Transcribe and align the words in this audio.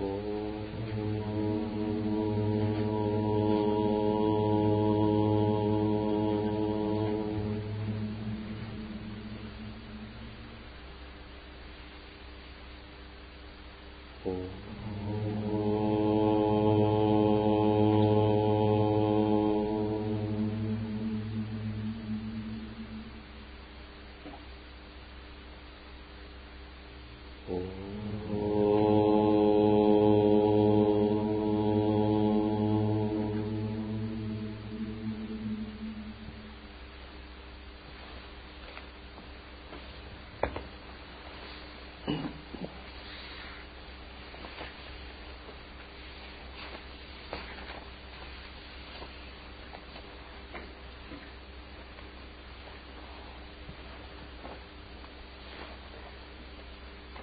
Oh. 0.00 0.91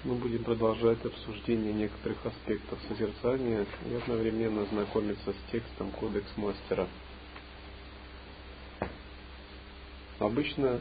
Мы 0.09 0.16
будем 0.16 0.44
продолжать 0.44 1.05
обсуждение 1.05 1.72
некоторых 1.72 2.26
аспектов 2.26 2.80
созерцания 2.88 3.67
и 3.88 3.94
одновременно 3.94 4.66
знакомиться 4.66 5.34
с 5.34 5.52
текстом 5.52 5.92
Кодекс 5.92 6.36
Мастера. 6.36 6.88
Обычно 10.17 10.80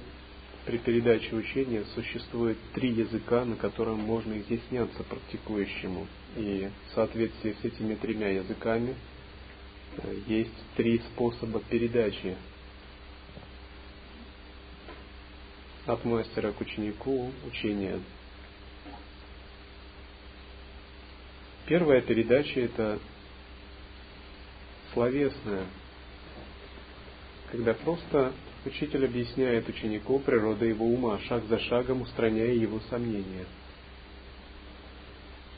при 0.64 0.78
передаче 0.78 1.36
учения 1.36 1.84
существует 1.94 2.56
три 2.72 2.88
языка, 2.88 3.44
на 3.44 3.56
котором 3.56 3.98
можно 3.98 4.32
изъясняться 4.40 5.02
практикующему. 5.02 6.06
И 6.38 6.70
в 6.88 6.94
соответствии 6.94 7.54
с 7.60 7.64
этими 7.66 7.96
тремя 7.96 8.30
языками 8.30 8.94
э, 9.98 10.20
есть 10.26 10.56
три 10.74 11.00
способа 11.00 11.60
передачи 11.68 12.34
от 15.84 16.02
мастера 16.06 16.50
к 16.52 16.62
ученику 16.62 17.30
учения. 17.46 18.00
Первая 21.68 22.00
передача 22.00 22.60
это 22.60 22.98
словесная, 24.94 25.66
когда 27.52 27.74
просто 27.74 28.32
учитель 28.64 29.04
объясняет 29.04 29.68
ученику 29.68 30.18
природу 30.18 30.64
его 30.64 30.86
ума, 30.86 31.18
шаг 31.28 31.44
за 31.44 31.58
шагом 31.58 32.00
устраняя 32.00 32.54
его 32.54 32.80
сомнения. 32.88 33.44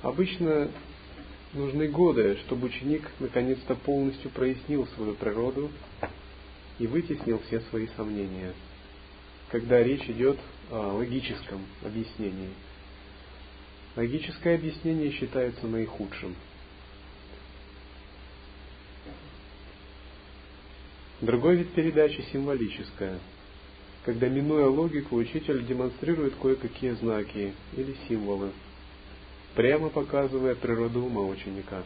Обычно 0.02 0.72
нужны 1.52 1.86
годы, 1.86 2.39
чтобы 2.39 2.67
ученик 2.67 3.08
наконец-то 3.20 3.77
полностью 3.77 4.33
прояснил 4.33 4.89
свою 4.97 5.14
природу 5.14 5.70
и 6.80 6.89
вытеснил 6.89 7.41
все 7.47 7.61
свои 7.70 7.86
сомнения, 7.97 8.52
когда 9.52 9.80
речь 9.80 10.11
идет 10.11 10.41
о 10.72 10.95
логическом 10.95 11.64
объяснении– 11.84 12.50
Логическое 14.01 14.55
объяснение 14.55 15.12
считается 15.12 15.67
наихудшим. 15.67 16.34
Другой 21.20 21.57
вид 21.57 21.75
передачи 21.75 22.25
символическая, 22.33 23.19
когда, 24.07 24.30
минуя 24.30 24.69
логику, 24.69 25.17
учитель 25.17 25.67
демонстрирует 25.67 26.35
кое-какие 26.36 26.92
знаки 26.92 27.52
или 27.77 27.95
символы, 28.08 28.52
прямо 29.55 29.91
показывая 29.91 30.55
природу 30.55 31.05
ума 31.05 31.27
ученика. 31.27 31.83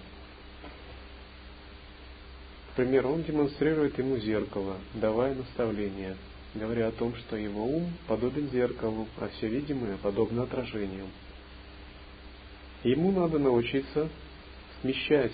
К 2.70 2.76
примеру, 2.76 3.08
он 3.08 3.24
демонстрирует 3.24 3.98
ему 3.98 4.18
зеркало, 4.18 4.76
давая 4.94 5.34
наставление, 5.34 6.16
говоря 6.54 6.86
о 6.86 6.92
том, 6.92 7.16
что 7.16 7.36
его 7.36 7.66
ум 7.66 7.92
подобен 8.06 8.50
зеркалу, 8.50 9.08
а 9.18 9.26
все 9.30 9.48
видимое 9.48 9.96
подобно 9.96 10.44
отражениям. 10.44 11.08
Ему 12.84 13.12
надо 13.12 13.38
научиться 13.38 14.10
смещать 14.82 15.32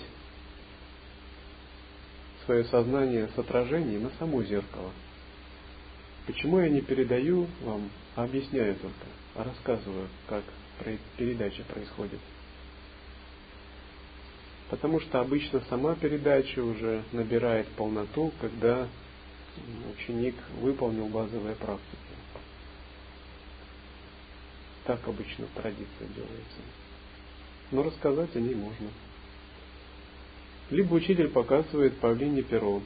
свое 2.45 2.63
сознание 2.63 3.27
с 3.35 3.37
отражений 3.37 3.97
на 3.97 4.09
само 4.11 4.41
зеркало. 4.43 4.91
Почему 6.25 6.61
я 6.61 6.69
не 6.69 6.79
передаю 6.79 7.47
вам, 7.61 7.89
а 8.15 8.23
объясняю 8.23 8.75
только, 8.75 9.05
а 9.35 9.43
рассказываю, 9.43 10.07
как 10.27 10.45
передача 11.17 11.63
происходит? 11.63 12.19
Потому 14.69 15.01
что 15.01 15.19
обычно 15.19 15.59
сама 15.69 15.95
передача 15.95 16.63
уже 16.63 17.03
набирает 17.11 17.67
полноту, 17.69 18.31
когда 18.39 18.87
ученик 19.93 20.35
выполнил 20.61 21.07
базовые 21.07 21.57
практики. 21.57 21.97
Так 24.85 25.05
обычно 25.05 25.47
в 25.47 25.61
традиции 25.61 26.07
делается 26.15 26.61
но 27.71 27.83
рассказать 27.83 28.35
о 28.35 28.39
ней 28.39 28.55
можно. 28.55 28.89
Либо 30.69 30.93
учитель 30.93 31.29
показывает 31.29 31.97
павлине 31.97 32.43
перо 32.43 32.81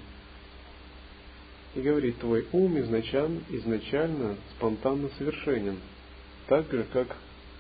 и 1.76 1.82
говорит, 1.82 2.20
твой 2.20 2.48
ум 2.52 2.80
изначально, 2.80 3.42
изначально 3.50 4.38
спонтанно 4.56 5.10
совершенен, 5.18 5.78
так 6.48 6.72
же, 6.72 6.86
как 6.94 7.18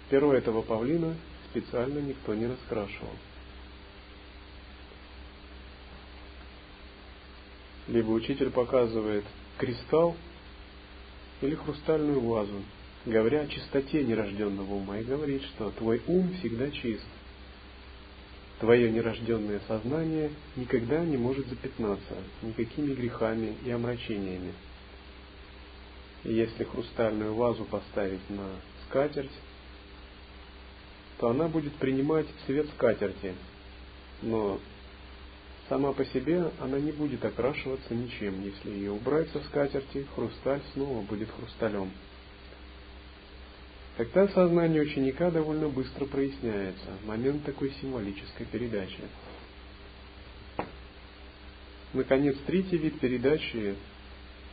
перо 0.10 0.34
этого 0.34 0.62
павлина 0.62 1.16
специально 1.52 2.00
никто 2.00 2.34
не 2.34 2.48
раскрашивал. 2.48 3.12
Либо 7.88 8.12
учитель 8.12 8.50
показывает 8.50 9.26
кристалл 9.58 10.16
или 11.42 11.56
хрустальную 11.56 12.20
вазу, 12.20 12.64
говоря 13.06 13.42
о 13.42 13.48
чистоте 13.48 14.04
нерожденного 14.04 14.74
ума, 14.74 15.00
и 15.00 15.04
говорит, 15.04 15.44
что 15.44 15.72
твой 15.72 16.02
ум 16.08 16.34
всегда 16.40 16.72
чист. 16.72 17.06
Твое 18.60 18.90
нерожденное 18.90 19.62
сознание 19.68 20.32
никогда 20.56 21.04
не 21.04 21.18
может 21.18 21.48
запятнаться 21.48 22.16
никакими 22.42 22.94
грехами 22.94 23.56
и 23.66 23.70
омрачениями. 23.70 24.54
И 26.24 26.34
если 26.34 26.64
хрустальную 26.64 27.36
вазу 27.36 27.66
поставить 27.66 28.28
на 28.30 28.48
скатерть, 28.88 29.32
то 31.20 31.30
она 31.30 31.48
будет 31.48 31.74
принимать 31.74 32.26
цвет 32.46 32.68
скатерти, 32.70 33.36
но 34.22 34.60
сама 35.70 35.94
по 35.94 36.06
себе 36.06 36.52
она 36.60 36.80
не 36.80 36.92
будет 36.92 37.24
окрашиваться 37.24 37.94
ничем. 37.94 38.42
Если 38.42 38.70
ее 38.70 38.92
убрать 38.92 39.30
со 39.32 39.40
скатерти, 39.42 40.08
хрусталь 40.16 40.62
снова 40.74 41.02
будет 41.02 41.30
хрусталем. 41.32 41.92
Тогда 43.98 44.28
сознание 44.28 44.82
ученика 44.82 45.32
довольно 45.32 45.70
быстро 45.70 46.06
проясняется, 46.06 46.90
момент 47.06 47.46
такой 47.46 47.72
символической 47.80 48.46
передачи. 48.46 49.00
Наконец, 51.94 52.36
третий 52.46 52.78
вид 52.78 53.00
передачи 53.00 53.76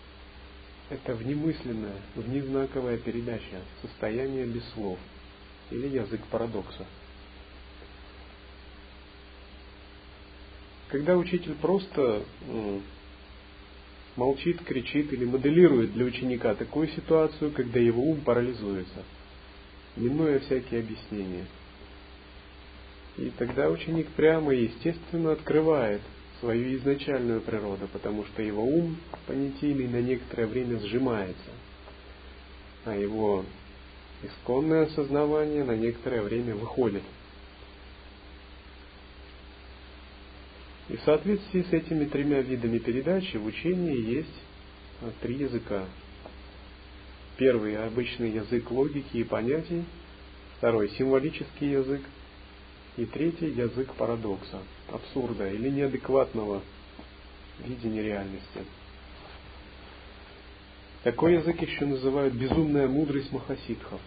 –это 0.91 1.17
внемысленная, 1.17 1.97
внезнаковая 2.15 2.99
передача, 2.99 3.63
состояние 3.81 4.47
без 4.47 4.65
слов, 4.75 4.97
или 5.73 5.89
язык 5.89 6.21
парадокса. 6.31 6.87
Когда 10.87 11.17
учитель 11.17 11.55
просто 11.55 12.23
молчит, 14.15 14.62
кричит 14.62 15.12
или 15.12 15.25
моделирует 15.25 15.95
для 15.95 16.05
ученика 16.05 16.55
такую 16.55 16.87
ситуацию, 16.88 17.50
когда 17.50 17.81
его 17.81 18.05
ум 18.05 18.21
парализуется– 18.21 19.03
минуя 19.97 20.41
всякие 20.41 20.81
объяснения. 20.81 21.47
И 23.19 23.31
тогда 23.39 23.69
ученик 23.69 24.09
прямо 24.09 24.55
и 24.55 24.65
естественно 24.65 25.33
открывает 25.33 26.00
свою 26.41 26.77
изначальную 26.79 27.41
природу, 27.41 27.89
потому 27.93 28.25
что 28.25 28.43
его 28.43 28.65
ум 28.65 28.97
понятийный 29.27 29.87
на 29.87 30.00
некоторое 30.00 30.47
время 30.47 30.79
сжимается, 30.81 31.50
а 32.85 32.97
его 32.97 33.44
исконное 34.23 34.87
осознавание 34.87 35.62
на 35.65 35.77
некоторое 35.77 36.23
время 36.23 36.55
выходит. 36.55 37.03
И 40.88 40.97
в 40.97 41.03
соответствии 41.03 41.62
с 41.62 41.73
этими 41.73 42.06
тремя 42.06 42.41
видами 42.41 42.79
передачи 42.79 43.37
в 43.37 43.47
учении 43.47 43.97
есть 43.97 44.35
три 45.21 45.37
языка 45.37 45.85
Первый– 47.44 47.77
обычный 47.85 48.31
язык 48.31 48.71
логики 48.71 49.17
и 49.17 49.25
понятий. 49.25 49.85
Второй– 50.59 50.91
символический 50.97 51.73
язык. 51.73 52.00
И 52.97 53.05
третий– 53.05 53.50
язык 53.56 53.93
парадокса, 53.94 54.61
абсурда 54.93 55.50
или 55.50 55.69
неадекватного 55.69 56.62
видения 57.67 58.00
реальности. 58.00 58.61
Такой 61.03 61.33
язык 61.33 61.61
еще 61.61 61.85
называют 61.85 62.33
безумная 62.33 62.87
мудрость 62.87 63.33
махасидхов. 63.33 64.00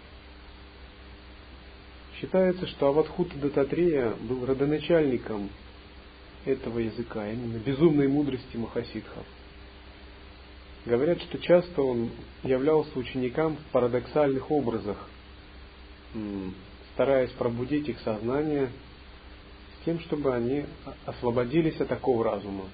Считается, 2.22 2.68
что 2.68 2.88
Аватхута 2.88 3.38
Дататрея 3.38 4.12
был 4.12 4.46
родоначальником 4.46 5.50
этого 6.46 6.80
языка, 6.80 7.30
именно 7.30 7.58
безумной 7.58 8.08
мудрости 8.08 8.56
махасидхов. 8.56 9.26
Говорят, 10.86 11.20
что 11.24 11.40
часто 11.40 11.82
он 11.82 12.12
являлся 12.44 12.98
ученикам 13.00 13.58
в 13.58 13.72
парадоксальных 13.72 14.52
образах, 14.52 14.98
стараясь 16.94 17.32
пробудить 17.32 17.90
их 17.90 18.00
сознание 18.02 18.70
с 19.82 19.86
тем, 19.86 20.00
чтобы 20.02 20.34
они 20.36 20.66
освободились 21.06 21.80
от 21.82 21.88
такого 21.88 22.24
разума. 22.24 22.66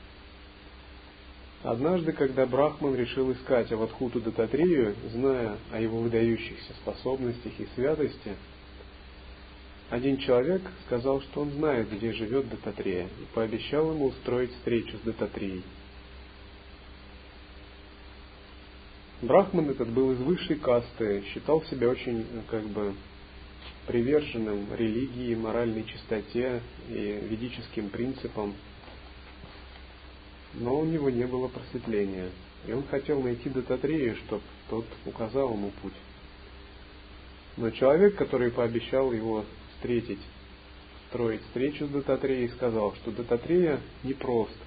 Однажды, 1.63 2.11
когда 2.11 2.45
Брахман 2.45 2.95
решил 2.95 3.31
искать 3.31 3.71
Аватхуту 3.71 4.19
Дататрию, 4.19 4.95
зная 5.11 5.57
о 5.71 5.79
его 5.79 5.99
выдающихся 5.99 6.73
способностях 6.81 7.53
и 7.59 7.67
святости, 7.75 8.35
один 9.89 10.17
человек 10.17 10.63
сказал, 10.85 11.21
что 11.21 11.41
он 11.41 11.51
знает, 11.51 11.89
где 11.91 12.13
живет 12.13 12.49
Дататрея, 12.49 13.05
и 13.05 13.35
пообещал 13.35 13.91
ему 13.91 14.07
устроить 14.07 14.51
встречу 14.55 14.97
с 14.97 15.01
Дататрией. 15.01 15.63
Брахман 19.21 19.69
этот 19.69 19.89
был 19.89 20.13
из 20.13 20.17
высшей 20.17 20.55
касты, 20.55 21.23
считал 21.31 21.61
себя 21.65 21.89
очень 21.89 22.25
как 22.49 22.63
бы 22.63 22.95
приверженным 23.85 24.65
религии, 24.75 25.35
моральной 25.35 25.83
чистоте 25.83 26.61
и 26.89 27.19
ведическим 27.29 27.89
принципам, 27.89 28.55
но 30.55 30.79
у 30.79 30.85
него 30.85 31.11
не 31.11 31.27
было 31.27 31.49
просветления, 31.49 32.29
и 32.65 32.71
он 32.71 32.83
хотел 32.87 33.21
найти 33.21 33.49
Дататрея, 33.49 34.15
чтобы 34.15 34.41
тот 34.71 34.85
указал 35.05 35.53
ему 35.53 35.69
путь. 35.83 35.93
Но 37.57 37.69
человек, 37.69 38.15
который 38.15 38.49
пообещал 38.49 39.13
его 39.13 39.45
встретить, 39.75 40.21
строить 41.09 41.41
встречу 41.43 41.85
с 41.85 41.89
Дататреей, 41.89 42.49
сказал, 42.49 42.95
что 42.95 43.11
Дататрея 43.11 43.81
непрост, 44.03 44.57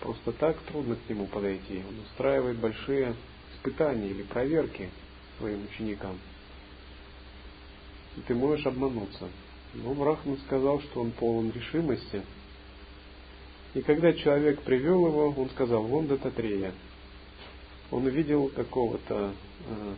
просто 0.00 0.32
так 0.32 0.56
трудно 0.62 0.96
к 0.96 1.10
нему 1.10 1.26
подойти. 1.26 1.82
Он 1.86 2.00
устраивает 2.00 2.56
большие 2.56 3.14
испытания 3.58 4.08
или 4.08 4.22
проверки 4.22 4.88
своим 5.38 5.64
ученикам. 5.64 6.18
И 8.16 8.20
ты 8.22 8.34
можешь 8.34 8.66
обмануться. 8.66 9.28
Но 9.74 9.94
Брахман 9.94 10.38
сказал, 10.46 10.80
что 10.80 11.00
он 11.00 11.10
полон 11.12 11.52
решимости. 11.52 12.22
И 13.74 13.82
когда 13.82 14.12
человек 14.12 14.62
привел 14.62 15.06
его, 15.06 15.34
он 15.36 15.50
сказал, 15.50 15.82
вон 15.84 16.06
Дататрея. 16.06 16.72
Он 17.90 18.06
увидел 18.06 18.48
какого-то 18.48 19.32
э, 19.66 19.94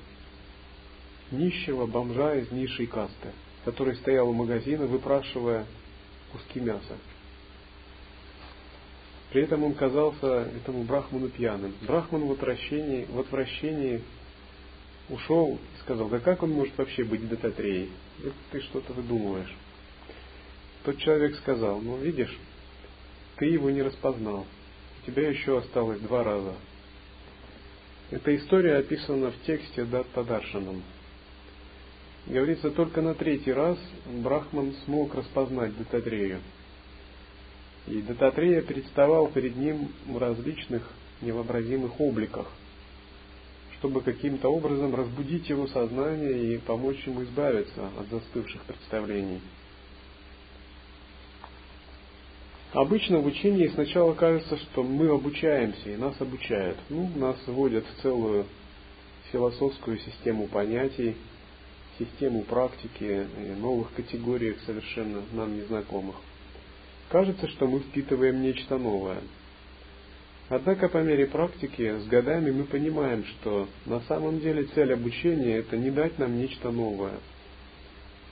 нищего 1.30 1.86
бомжа 1.86 2.36
из 2.36 2.50
низшей 2.50 2.86
касты, 2.86 3.32
который 3.64 3.96
стоял 3.96 4.28
у 4.28 4.32
магазина, 4.32 4.86
выпрашивая 4.86 5.66
куски 6.32 6.60
мяса. 6.60 6.96
При 9.30 9.42
этом 9.42 9.62
он 9.62 9.74
казался 9.74 10.48
этому 10.56 10.82
брахману 10.82 11.28
пьяным. 11.28 11.72
Брахман 11.82 12.26
в 12.26 12.32
отвращении, 12.32 13.06
в 13.08 13.20
отвращении 13.20 14.02
ушел 15.08 15.54
и 15.54 15.80
сказал, 15.80 16.08
да 16.08 16.18
как 16.18 16.42
он 16.42 16.50
может 16.50 16.76
вообще 16.76 17.04
быть 17.04 17.28
Дататреей? 17.28 17.90
Это 18.20 18.34
ты 18.50 18.60
что-то 18.60 18.92
выдумываешь. 18.92 19.54
Тот 20.84 20.98
человек 20.98 21.36
сказал, 21.36 21.80
ну 21.80 21.96
видишь, 21.96 22.36
ты 23.36 23.46
его 23.46 23.70
не 23.70 23.82
распознал. 23.82 24.46
У 25.02 25.06
тебя 25.06 25.28
еще 25.28 25.58
осталось 25.58 26.00
два 26.00 26.24
раза. 26.24 26.54
Эта 28.10 28.34
история 28.36 28.76
описана 28.78 29.30
в 29.30 29.42
тексте 29.46 29.84
Даттадаршанам. 29.84 30.82
Говорится, 32.26 32.70
только 32.70 33.00
на 33.00 33.14
третий 33.14 33.52
раз 33.52 33.78
Брахман 34.06 34.74
смог 34.84 35.14
распознать 35.14 35.76
Дататрею. 35.78 36.40
И 37.90 38.02
Дататрея 38.02 38.62
представал 38.62 39.26
перед 39.26 39.56
ним 39.56 39.88
в 40.06 40.16
различных 40.16 40.88
невообразимых 41.22 42.00
обликах, 42.00 42.46
чтобы 43.78 44.00
каким-то 44.00 44.48
образом 44.48 44.94
разбудить 44.94 45.48
его 45.48 45.66
сознание 45.66 46.54
и 46.54 46.58
помочь 46.58 47.04
ему 47.04 47.24
избавиться 47.24 47.90
от 47.98 48.08
застывших 48.08 48.62
представлений. 48.62 49.40
Обычно 52.72 53.18
в 53.18 53.26
учении 53.26 53.66
сначала 53.66 54.14
кажется, 54.14 54.56
что 54.56 54.84
мы 54.84 55.08
обучаемся, 55.08 55.90
и 55.90 55.96
нас 55.96 56.14
обучают. 56.20 56.78
Ну, 56.90 57.10
нас 57.16 57.36
вводят 57.48 57.84
в 57.84 58.02
целую 58.02 58.46
философскую 59.32 59.98
систему 59.98 60.46
понятий, 60.46 61.16
систему 61.98 62.42
практики, 62.42 63.26
новых 63.58 63.92
категориях 63.94 64.60
совершенно 64.64 65.22
нам 65.32 65.56
незнакомых. 65.56 66.14
Кажется, 67.10 67.48
что 67.48 67.66
мы 67.66 67.80
впитываем 67.80 68.40
нечто 68.40 68.78
новое. 68.78 69.18
Однако 70.48 70.88
по 70.88 70.98
мере 70.98 71.26
практики 71.26 71.98
с 71.98 72.06
годами 72.06 72.52
мы 72.52 72.64
понимаем, 72.64 73.24
что 73.24 73.68
на 73.84 74.00
самом 74.02 74.38
деле 74.40 74.64
цель 74.74 74.92
обучения– 74.92 75.56
это 75.58 75.76
не 75.76 75.90
дать 75.90 76.18
нам 76.20 76.38
нечто 76.38 76.70
новое, 76.70 77.18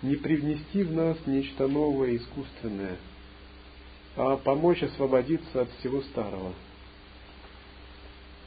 не 0.03 0.15
привнести 0.15 0.85
в 0.85 0.93
нас 0.93 1.17
нечто 1.27 1.67
новое 1.67 2.17
искусственное, 2.17 2.97
а 4.17 4.37
помочь 4.37 4.83
освободиться 4.83 5.63
от 5.63 5.71
всего 5.79 6.01
старого. 6.03 6.53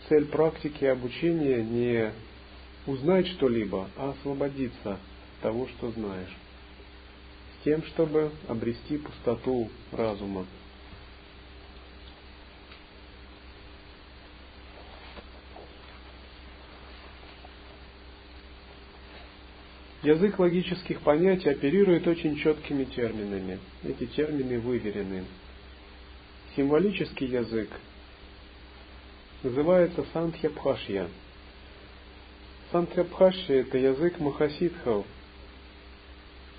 Цель 0.07 0.25
практики 0.25 0.85
обучения 0.85 1.61
не 1.61 2.11
узнать 2.87 3.27
что-либо, 3.27 3.89
а 3.97 4.11
освободиться 4.11 4.93
от 4.93 5.41
того, 5.41 5.67
что 5.67 5.91
знаешь 5.91 6.40
тем, 7.63 7.83
чтобы 7.83 8.31
обрести 8.47 8.97
пустоту 8.97 9.69
разума. 9.91 10.45
Язык 20.03 20.39
логических 20.39 21.01
понятий 21.01 21.49
оперирует 21.49 22.07
очень 22.07 22.35
четкими 22.37 22.85
терминами. 22.85 23.59
Эти 23.83 24.07
термины 24.07 24.59
выверены. 24.59 25.25
Символический 26.55 27.27
язык 27.27 27.69
называется 29.43 30.03
Сантхьябхашья. 30.11 31.07
Сантхьябхашья– 32.71 33.61
это 33.61 33.77
язык 33.77 34.19
махасидхов, 34.19 35.05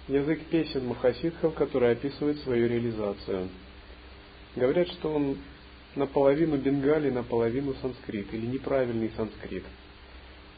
язык 0.09 0.44
песен 0.47 0.87
махасидхов, 0.87 1.54
который 1.54 1.92
описывает 1.92 2.38
свою 2.40 2.68
реализацию. 2.68 3.49
Говорят, 4.56 4.88
что 4.88 5.14
он 5.14 5.38
наполовину 5.94 6.56
бенгали, 6.56 7.11
наполовину 7.11 7.75
санскрит, 7.80 8.32
или 8.32 8.47
неправильный 8.47 9.11
санскрит. 9.16 9.64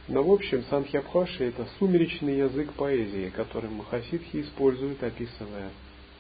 Но 0.07 0.23
в 0.23 0.31
общем, 0.31 0.65
Санхьябхаши– 0.69 1.45
это 1.49 1.67
сумеречный 1.79 2.39
язык 2.39 2.73
поэзии, 2.75 3.33
который 3.35 3.71
махасидхи 3.71 4.43
используют, 4.43 5.03
описывая 5.03 5.71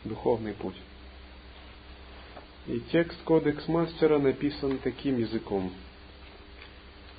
духовный 0.05 0.55
путь. 0.55 0.77
И 2.67 2.81
текст 2.91 3.21
Кодекс 3.25 3.69
Мастера 3.69 4.19
написан 4.19 4.79
таким 4.83 5.19
языком– 5.19 5.71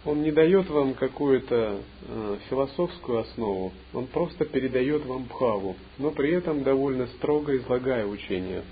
он 0.05 0.21
не 0.21 0.31
дает 0.31 0.69
вам 0.69 0.93
какую-то 0.93 1.81
э, 2.07 2.37
философскую 2.49 3.19
основу, 3.19 3.73
он 3.91 4.05
просто 4.05 4.45
передает 4.45 5.03
вам 5.05 5.23
бхаву, 5.25 5.75
но 5.97 6.11
при 6.11 6.31
этом 6.31 6.63
довольно 6.63 7.07
строго 7.07 7.57
излагая 7.57 8.05
учение. 8.05 8.63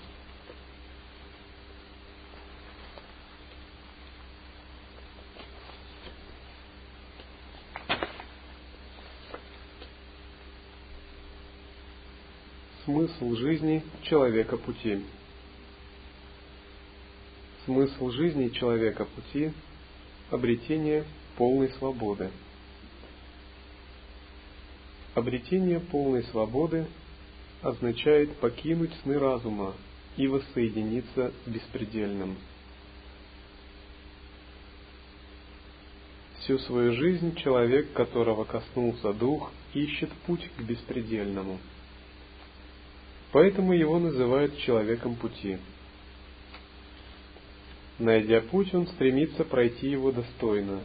Смысл 12.86 13.34
жизни 13.36 13.82
человека 14.04 14.58
пути. 14.58 15.04
Смысл 17.66 18.10
жизни 18.10 18.50
человека 18.50 19.06
пути– 19.06 19.52
обретение 20.34 21.06
полной 21.38 21.70
свободы. 21.78 22.30
Обретение 25.16 25.80
полной 25.80 26.24
свободы 26.26 26.88
означает 27.62 28.36
покинуть 28.38 28.92
сны 29.04 29.18
разума 29.20 29.74
и 30.18 30.28
воссоединиться 30.28 31.32
с 31.46 31.50
беспредельным. 31.50 32.38
Всю 36.40 36.60
свою 36.60 36.94
жизнь 36.94 37.36
человек, 37.36 37.94
которого 37.94 38.44
коснулся 38.44 39.14
дух, 39.14 39.52
ищет 39.74 40.12
путь 40.26 40.50
к 40.58 40.62
беспредельному. 40.62 41.58
Поэтому 43.32 43.74
его 43.74 43.98
называют 43.98 44.58
человеком 44.58 45.16
пути. 45.16 45.58
Найдя 47.98 48.42
путь, 48.42 48.74
он 48.74 48.88
стремится 48.88 49.46
пройти 49.46 49.90
его 49.90 50.12
достойно, 50.12 50.82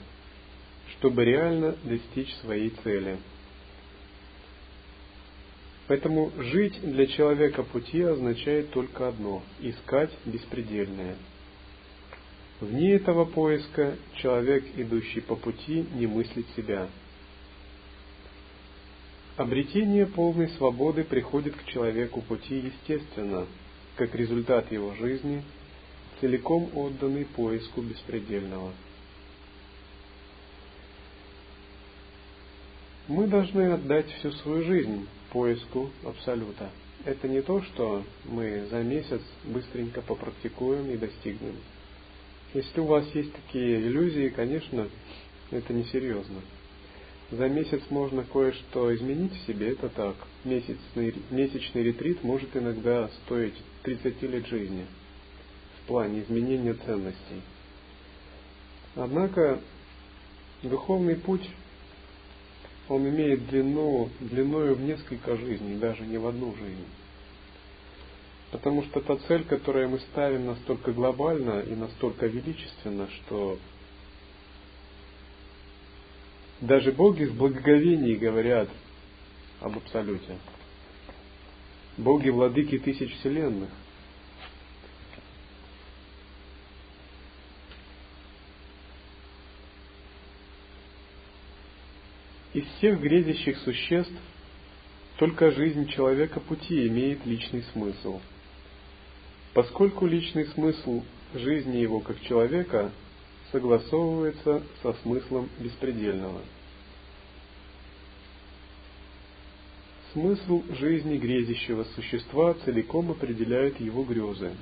чтобы 0.93 1.25
реально 1.25 1.77
достичь 1.85 2.35
своей 2.37 2.71
цели. 2.83 3.19
Поэтому 5.87 6.31
жить 6.37 6.79
для 6.83 7.07
человека 7.07 7.63
пути 7.63 8.03
означает 8.03 8.71
только 8.71 9.09
одно– 9.09 9.43
искать 9.61 10.11
беспредельное. 10.27 11.17
Вне 12.61 12.95
этого 12.95 13.25
поиска 13.25 13.97
человек, 14.17 14.65
идущий 14.77 15.21
по 15.21 15.37
пути, 15.37 15.87
не 15.95 16.07
мыслит 16.07 16.47
себя. 16.57 16.89
Обретение 19.37 20.07
полной 20.07 20.49
свободы 20.59 21.05
приходит 21.05 21.55
к 21.55 21.65
человеку 21.67 22.21
пути 22.21 22.57
естественно, 22.59 23.47
как 23.97 24.15
результат 24.15 24.71
его 24.73 24.95
жизни, 24.97 25.43
целиком 26.21 26.69
отданный 26.75 27.25
поиску 27.25 27.81
беспредельного. 27.81 28.73
Мы 33.09 33.27
должны 33.27 33.73
отдать 33.73 34.07
всю 34.19 34.33
свою 34.33 34.65
жизнь 34.65 35.09
поиску 35.33 35.89
Абсолюта. 36.05 36.69
Это 37.07 37.27
не 37.27 37.41
то, 37.41 37.63
что 37.63 38.05
мы 38.27 38.67
за 38.71 38.83
месяц 38.83 39.23
быстренько 39.45 40.03
попрактикуем 40.03 40.91
и 40.91 40.99
достигнем. 40.99 41.57
Если 42.53 42.81
у 42.81 42.85
вас 42.85 43.07
есть 43.15 43.33
такие 43.33 43.81
иллюзии, 43.81 44.29
конечно, 44.29 44.91
это 45.51 45.73
несерьезно. 45.73 46.43
За 47.31 47.49
месяц 47.49 47.81
можно 47.89 48.25
кое-что 48.25 48.95
изменить 48.95 49.33
в 49.33 49.47
себе, 49.47 49.71
это 49.71 49.89
так. 49.89 50.17
Месячный, 50.45 51.15
месячный 51.31 51.85
ретрит 51.85 52.23
может 52.23 52.55
иногда 52.55 53.09
стоить 53.25 53.55
30 53.85 54.23
лет 54.23 54.47
жизни 54.49 54.85
в 55.79 55.87
плане 55.87 56.21
изменения 56.25 56.75
ценностей. 56.75 57.41
Однако 58.97 59.61
духовный 60.63 61.17
путь 61.17 61.49
он 62.89 63.09
имеет 63.09 63.47
длину, 63.49 64.09
длиною 64.21 64.75
в 64.75 64.81
несколько 64.81 65.37
жизней, 65.37 65.77
даже 65.77 66.05
не 66.07 66.19
в 66.19 66.27
одну 66.27 66.55
жизнь. 66.55 66.87
Потому 68.51 68.83
что 68.85 69.01
та 69.01 69.17
цель, 69.29 69.45
которую 69.45 69.91
мы 69.91 69.99
ставим, 69.99 70.47
настолько 70.47 70.93
глобальна 70.93 71.61
и 71.61 71.75
настолько 71.75 72.27
величественна, 72.27 73.09
что 73.11 73.59
даже 76.61 76.93
боги 76.93 77.25
в 77.25 77.35
благоговении 77.35 78.15
говорят 78.15 78.69
об 79.61 79.77
Абсолюте. 79.77 80.39
Боги 81.99 82.31
владыки 82.31 82.79
тысяч 82.79 83.15
вселенных– 83.19 83.71
Из 92.55 92.65
всех 92.79 93.01
грезящих 93.01 93.59
существ 93.59 94.13
только 95.19 95.51
жизнь 95.51 95.87
человека 95.89 96.41
пути 96.41 96.89
имеет 96.89 97.27
личный 97.27 97.63
смысл. 97.73 98.21
Поскольку 99.53 100.07
личный 100.07 100.47
смысл 100.47 101.03
жизни 101.35 101.77
его 101.77 102.01
как 102.01 102.21
человека 102.23 102.91
согласовывается 103.53 104.63
со 104.83 104.95
смыслом 105.03 105.51
беспредельного. 105.59 106.41
Смысл 110.15 110.63
жизни 110.71 111.19
грезящего 111.19 111.85
существа 111.95 112.55
целиком 112.65 113.11
определяет 113.11 113.79
его 113.79 114.05
грезы. 114.05 114.53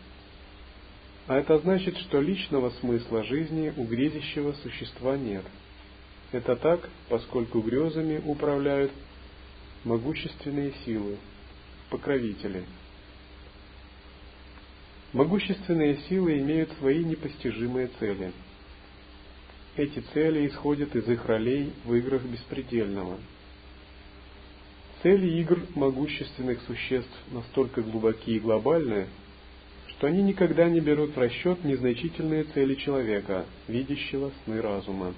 А 1.28 1.36
это 1.36 1.58
значит, 1.58 1.96
что 1.98 2.20
личного 2.20 2.70
смысла 2.80 3.22
жизни 3.22 3.72
у 3.76 3.84
грезящего 3.84 4.54
существа 4.54 5.16
нет– 5.16 5.44
это 6.32 6.56
так, 6.56 6.88
поскольку 7.08 7.60
грезами 7.60 8.20
управляют 8.24 8.92
могущественные 9.84 10.72
силы, 10.84 11.16
покровители. 11.90 12.64
Могущественные 15.12 15.98
силы 16.08 16.38
имеют 16.40 16.70
свои 16.78 17.04
непостижимые 17.04 17.88
цели. 17.98 18.32
Эти 19.76 20.00
цели 20.12 20.48
исходят 20.48 20.94
из 20.96 21.08
их 21.08 21.24
ролей 21.26 21.72
в 21.84 21.94
играх 21.94 22.22
беспредельного. 22.22 23.18
Цели 25.02 25.40
игр 25.40 25.60
могущественных 25.74 26.60
существ 26.62 27.12
настолько 27.30 27.82
глубоки 27.82 28.30
и 28.30 28.40
глобальны, 28.40 29.06
что 29.88 30.08
они 30.08 30.22
никогда 30.22 30.68
не 30.68 30.80
берут 30.80 31.14
в 31.14 31.18
расчет 31.18 31.62
незначительные 31.62 32.44
цели 32.44 32.74
человека, 32.74 33.46
видящего 33.68 34.32
сны 34.44 34.60
разума. 34.60 35.14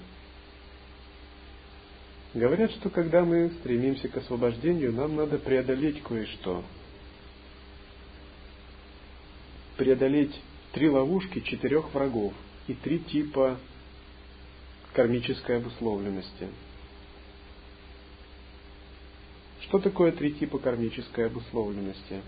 Говорят, 2.35 2.71
что 2.73 2.91
когда 2.91 3.25
мы 3.25 3.51
стремимся 3.61 4.09
к 4.09 4.17
освобождению, 4.19 4.93
нам 4.93 5.17
надо 5.17 5.39
преодолеть 5.39 6.03
кое-что. 6.03 6.63
Преодолеть 9.77 10.39
три 10.73 10.91
ловушки 10.91 11.41
четырех 11.41 11.95
врагов 11.95 12.35
и 12.67 12.75
три 12.75 12.99
типа 12.99 13.59
кармической 14.93 15.57
обусловленности. 15.57 16.49
Что 19.63 19.79
такое 19.79 20.13
три 20.13 20.33
типа 20.33 20.59
кармической 20.59 21.27
обусловленности? 21.27 22.23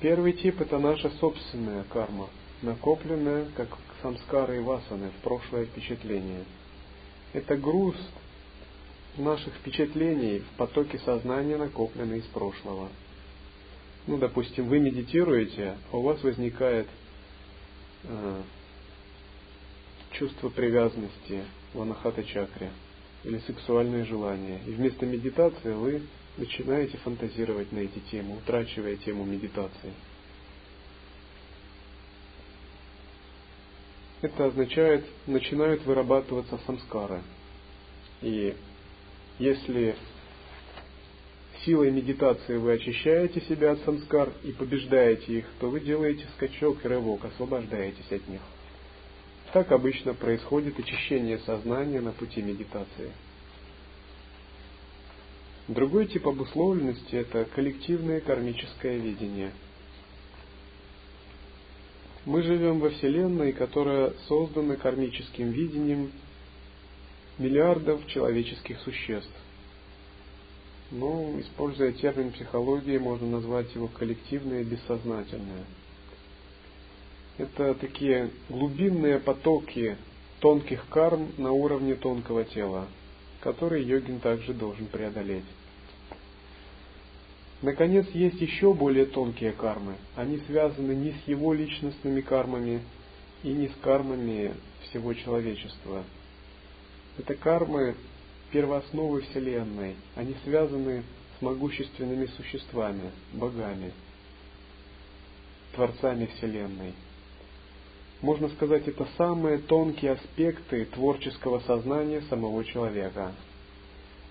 Первый 0.00 0.34
тип– 0.34 0.60
это 0.62 0.78
наша 0.78 1.08
собственная 1.18 1.84
карма, 1.84 2.28
накопленная 2.60 3.46
как 3.56 3.68
самскары 4.02 4.56
и 4.56 4.60
васаны, 4.60 5.10
в 5.10 5.22
прошлое 5.22 5.66
впечатление. 5.66 6.44
Это 7.32 7.56
груз 7.56 7.96
наших 9.16 9.54
впечатлений 9.54 10.40
в 10.40 10.56
потоке 10.56 10.98
сознания, 10.98 11.56
накопленный 11.56 12.18
из 12.18 12.26
прошлого. 12.26 12.88
Ну, 14.06 14.18
допустим, 14.18 14.68
вы 14.68 14.78
медитируете, 14.78 15.76
а 15.90 15.96
у 15.96 16.02
вас 16.02 16.22
возникает 16.22 16.86
э, 18.04 18.42
чувство 20.12 20.48
привязанности 20.48 21.42
в 21.74 21.80
анахата 21.80 22.22
чакре 22.22 22.70
или 23.24 23.38
сексуальное 23.40 24.04
желание. 24.04 24.60
И 24.66 24.70
вместо 24.70 25.06
медитации 25.06 25.72
вы 25.72 26.02
начинаете 26.36 26.98
фантазировать 26.98 27.72
на 27.72 27.78
эти 27.78 27.98
темы, 28.10 28.36
утрачивая 28.36 28.96
тему 28.96 29.24
медитации. 29.24 29.92
Это 34.22 34.46
означает, 34.46 35.04
начинают 35.26 35.84
вырабатываться 35.84 36.58
самскары. 36.66 37.20
И 38.22 38.54
если 39.38 39.96
силой 41.64 41.90
медитации 41.90 42.56
вы 42.56 42.72
очищаете 42.72 43.40
себя 43.42 43.72
от 43.72 43.80
самскар 43.80 44.30
и 44.44 44.52
побеждаете 44.52 45.38
их, 45.38 45.46
то 45.60 45.68
вы 45.68 45.80
делаете 45.80 46.26
скачок 46.36 46.84
и 46.84 46.88
рывок, 46.88 47.24
освобождаетесь 47.24 48.10
от 48.10 48.26
них. 48.28 48.40
Так 49.52 49.72
обычно 49.72 50.14
происходит 50.14 50.78
очищение 50.78 51.38
сознания 51.40 52.00
на 52.00 52.12
пути 52.12 52.40
медитации. 52.40 53.12
Другой 55.68 56.06
тип 56.06 56.26
обусловленности– 56.28 57.14
это 57.16 57.44
коллективное 57.44 58.20
кармическое 58.20 58.96
видение– 58.96 59.52
мы 62.26 62.42
живем 62.42 62.80
во 62.80 62.90
Вселенной, 62.90 63.52
которая 63.52 64.12
создана 64.28 64.74
кармическим 64.74 65.50
видением 65.50 66.10
миллиардов 67.38 68.04
человеческих 68.08 68.80
существ. 68.80 69.30
Ну, 70.90 71.40
используя 71.40 71.92
термин 71.92 72.32
психологии, 72.32 72.98
можно 72.98 73.28
назвать 73.28 73.72
его 73.74 73.86
коллективное 73.86 74.64
бессознательное. 74.64 75.64
Это 77.38 77.74
такие 77.74 78.30
глубинные 78.48 79.20
потоки 79.20 79.96
тонких 80.40 80.84
карм 80.88 81.28
на 81.38 81.52
уровне 81.52 81.94
тонкого 81.94 82.44
тела, 82.44 82.86
которые 83.40 83.86
йогин 83.86 84.18
также 84.18 84.52
должен 84.52 84.86
преодолеть. 84.86 85.44
Наконец, 87.62 88.06
есть 88.12 88.40
еще 88.40 88.74
более 88.74 89.06
тонкие 89.06 89.52
кармы. 89.52 89.94
Они 90.14 90.38
связаны 90.46 90.92
не 90.92 91.12
с 91.12 91.28
его 91.28 91.54
личностными 91.54 92.20
кармами 92.20 92.82
и 93.42 93.48
не 93.48 93.68
с 93.68 93.74
кармами 93.80 94.54
всего 94.82 95.14
человечества. 95.14 96.04
Это 97.18 97.34
кармы 97.34 97.94
первоосновы 98.52 99.22
Вселенной. 99.22 99.96
Они 100.14 100.34
связаны 100.44 101.02
с 101.38 101.42
могущественными 101.42 102.26
существами, 102.36 103.10
богами, 103.32 103.92
творцами 105.74 106.26
Вселенной. 106.36 106.92
Можно 108.20 108.48
сказать, 108.50 108.86
это 108.88 109.06
самые 109.16 109.58
тонкие 109.58 110.12
аспекты 110.12 110.86
творческого 110.86 111.60
сознания 111.60 112.22
самого 112.28 112.64
человека. 112.64 113.32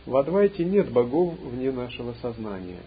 В 0.05 0.15
Адвайте 0.17 0.63
нет 0.63 0.91
богов 0.91 1.39
вне 1.39 1.71
нашего 1.71 2.13
сознания. 2.21 2.81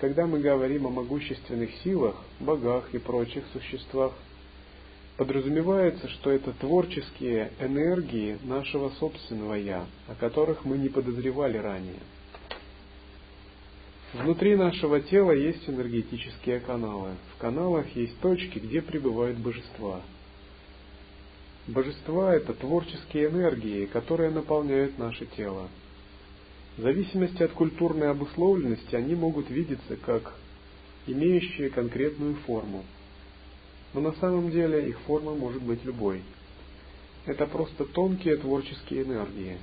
Когда 0.00 0.26
мы 0.26 0.40
говорим 0.40 0.86
о 0.86 0.90
могущественных 0.90 1.70
силах, 1.84 2.16
богах 2.40 2.94
и 2.94 2.98
прочих 2.98 3.44
существах, 3.52 4.12
подразумевается, 5.18 6.08
что 6.08 6.30
это 6.30 6.52
творческие 6.52 7.52
энергии 7.60 8.38
нашего 8.42 8.88
собственного 8.98 9.54
«я», 9.54 9.84
о 10.08 10.14
которых 10.14 10.64
мы 10.64 10.78
не 10.78 10.88
подозревали 10.88 11.58
ранее. 11.58 12.00
Внутри 14.14 14.56
нашего 14.56 15.02
тела 15.02 15.32
есть 15.32 15.68
энергетические 15.68 16.60
каналы. 16.60 17.10
В 17.36 17.38
каналах 17.38 17.94
есть 17.94 18.18
точки, 18.20 18.58
где 18.58 18.80
пребывают 18.80 19.36
божества. 19.36 20.00
Божества– 21.66 22.34
это 22.36 22.54
творческие 22.54 23.28
энергии, 23.28 23.84
которые 23.84 24.30
наполняют 24.30 24.98
наше 24.98 25.26
тело. 25.26 25.68
В 26.76 26.82
зависимости 26.82 27.42
от 27.42 27.52
культурной 27.52 28.10
обусловленности 28.10 28.94
они 28.94 29.14
могут 29.14 29.50
видеться 29.50 29.96
как 29.96 30.34
имеющие 31.06 31.68
конкретную 31.68 32.36
форму. 32.46 32.84
Но 33.92 34.00
на 34.00 34.12
самом 34.14 34.50
деле 34.50 34.88
их 34.88 34.98
форма 35.00 35.34
может 35.34 35.62
быть 35.62 35.84
любой. 35.84 36.22
Это 37.26 37.46
просто 37.46 37.84
тонкие 37.84 38.36
творческие 38.36 39.02
энергии. 39.02 39.58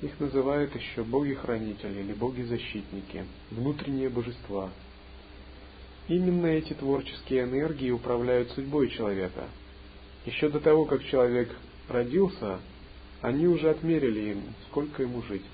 Их 0.00 0.18
называют 0.18 0.74
еще 0.74 1.04
боги-хранители 1.04 2.00
или 2.00 2.12
боги-защитники, 2.12 3.24
внутренние 3.50 4.08
божества. 4.08 4.70
Именно 6.08 6.46
эти 6.46 6.72
творческие 6.72 7.44
энергии 7.44 7.90
управляют 7.90 8.50
судьбой 8.52 8.88
человека. 8.88 9.44
Еще 10.26 10.48
до 10.48 10.60
того, 10.60 10.86
как 10.86 11.04
человек 11.04 11.54
родился, 11.88 12.58
они 13.20 13.46
уже 13.46 13.70
отмерили 13.70 14.30
им, 14.30 14.42
сколько 14.68 15.02
ему 15.02 15.22
жить 15.22 15.44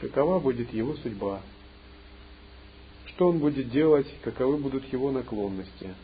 какова 0.00 0.38
будет 0.38 0.72
его 0.72 0.94
судьба, 0.96 1.40
что 3.06 3.28
он 3.28 3.38
будет 3.38 3.70
делать, 3.70 4.06
каковы 4.22 4.56
будут 4.56 4.90
его 4.92 5.10
наклонности. 5.10 5.94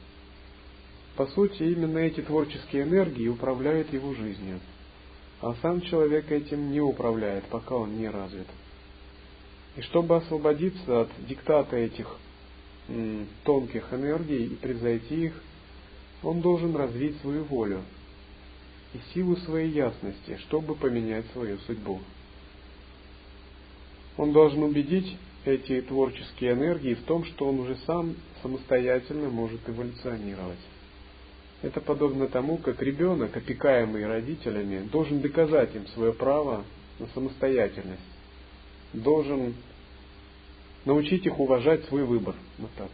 По 1.17 1.27
сути, 1.29 1.63
именно 1.63 1.99
эти 1.99 2.21
творческие 2.21 2.83
энергии 2.83 3.29
управляют 3.29 3.93
его 3.93 4.15
жизнью, 4.15 4.61
а 5.41 5.55
сам 5.63 5.81
человек 5.81 6.31
этим 6.31 6.71
не 6.71 6.81
управляет, 6.81 7.45
пока 7.45 7.77
он 7.77 7.97
не 7.97 8.09
развит. 8.09 8.47
И 9.77 9.83
чтобы 9.83 10.17
освободиться 10.17 11.03
от 11.03 11.11
диктата 11.27 11.77
этих 11.77 12.17
м, 12.89 13.27
тонких 13.45 13.93
энергий 13.93 14.47
и 14.47 14.57
превзойти 14.57 15.27
их, 15.27 15.43
он 16.23 16.41
должен 16.41 16.75
развить 16.77 17.19
свою 17.21 17.45
волю 17.45 17.83
и 18.95 18.99
силу 19.13 19.37
своей 19.37 19.71
ясности, 19.71 20.39
чтобы 20.47 20.75
поменять 20.75 21.27
свою 21.33 21.59
судьбу. 21.61 22.01
Он 24.17 24.33
должен 24.33 24.63
убедить 24.63 25.17
эти 25.45 25.81
творческие 25.83 26.53
энергии 26.53 26.95
в 26.95 27.03
том, 27.03 27.25
что 27.25 27.47
он 27.47 27.61
уже 27.61 27.77
сам 27.87 28.15
самостоятельно 28.43 29.29
может 29.29 29.61
эволюционировать. 29.69 30.59
Это 31.63 31.81
подобно 31.81 32.29
тому, 32.29 32.59
как 32.59 32.83
ребенок, 32.83 33.37
опекаемый 33.37 34.07
родителями, 34.07 34.89
должен 34.91 35.21
доказать 35.21 35.75
им 35.75 35.87
свое 35.89 36.13
право 36.13 36.65
на 36.99 37.07
самостоятельность, 37.09 38.01
должен 38.93 39.55
научить 40.85 41.27
их 41.27 41.39
уважать 41.39 41.85
свой 41.87 42.05
выбор. 42.05 42.35
Вот 42.59 42.71
так. 42.77 42.91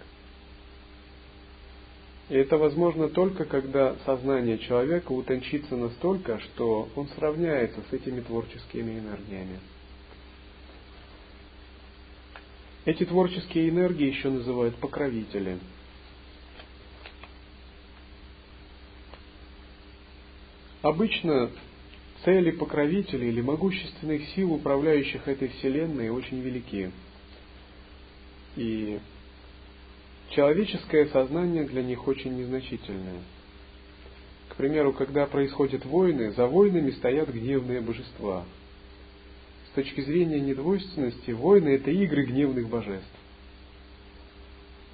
И 2.29 2.35
это 2.35 2.57
возможно 2.57 3.09
только, 3.09 3.45
когда 3.45 3.97
сознание 4.07 4.59
человека 4.59 5.13
утончится 5.13 5.77
настолько, 5.77 6.39
что 6.41 6.89
он 6.97 7.09
сравняется 7.09 7.81
с 7.91 7.93
этими 7.93 8.21
творческими 8.21 8.99
энергиями. 8.99 9.59
Эти 12.85 13.05
творческие 13.05 13.69
энергии 13.69 14.09
еще 14.09 14.29
называют 14.29 14.75
покровители. 14.77 15.59
Обычно 20.83 21.51
цели 22.25 22.51
покровителей 22.51 23.29
или 23.29 23.41
могущественных 23.41 24.29
сил, 24.31 24.53
управляющих 24.53 25.29
этой 25.29 25.49
Вселенной, 25.49 26.11
очень 26.11 26.41
велики. 26.41 26.91
И 28.57 28.99
человеческое 30.31 31.07
сознание 31.07 31.65
для 31.65 31.85
них 31.85 32.09
очень 32.09 32.37
незначительное. 32.37 33.21
К 34.49 34.57
примеру, 34.57 34.93
когда 34.93 35.27
происходят 35.27 35.85
войны, 35.87 36.33
за 36.33 36.49
войнами 36.49 36.91
стоят 36.91 37.29
гневные 37.29 37.81
божества– 37.81 38.45
с 39.73 39.75
точки 39.75 40.03
зрения 40.03 40.39
недвойственности, 40.39 41.31
войны– 41.31 41.69
это 41.71 41.91
игры 41.91 42.27
гневных 42.27 42.69
божеств. 42.69 43.09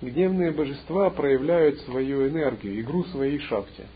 Гневные 0.00 0.52
божества 0.52 1.10
проявляют 1.10 1.80
свою 1.80 2.28
энергию, 2.28 2.80
игру 2.80 3.02
своей 3.06 3.40
шахте. 3.40 3.86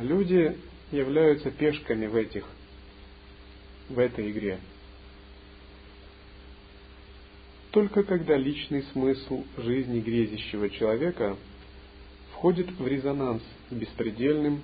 Люди 0.00 0.58
являются 0.90 1.52
пешками 1.52 2.06
в, 2.06 2.16
этих, 2.16 2.44
в 3.88 3.98
этой 4.00 4.32
игре. 4.32 4.58
Только 7.70 8.02
когда 8.02 8.36
личный 8.36 8.82
смысл 8.92 9.44
жизни 9.56 10.00
грезящего 10.00 10.68
человека 10.68 11.36
входит 12.32 12.72
в 12.72 12.84
резонанс 12.88 13.42
с 13.70 13.72
беспредельным 13.72 14.62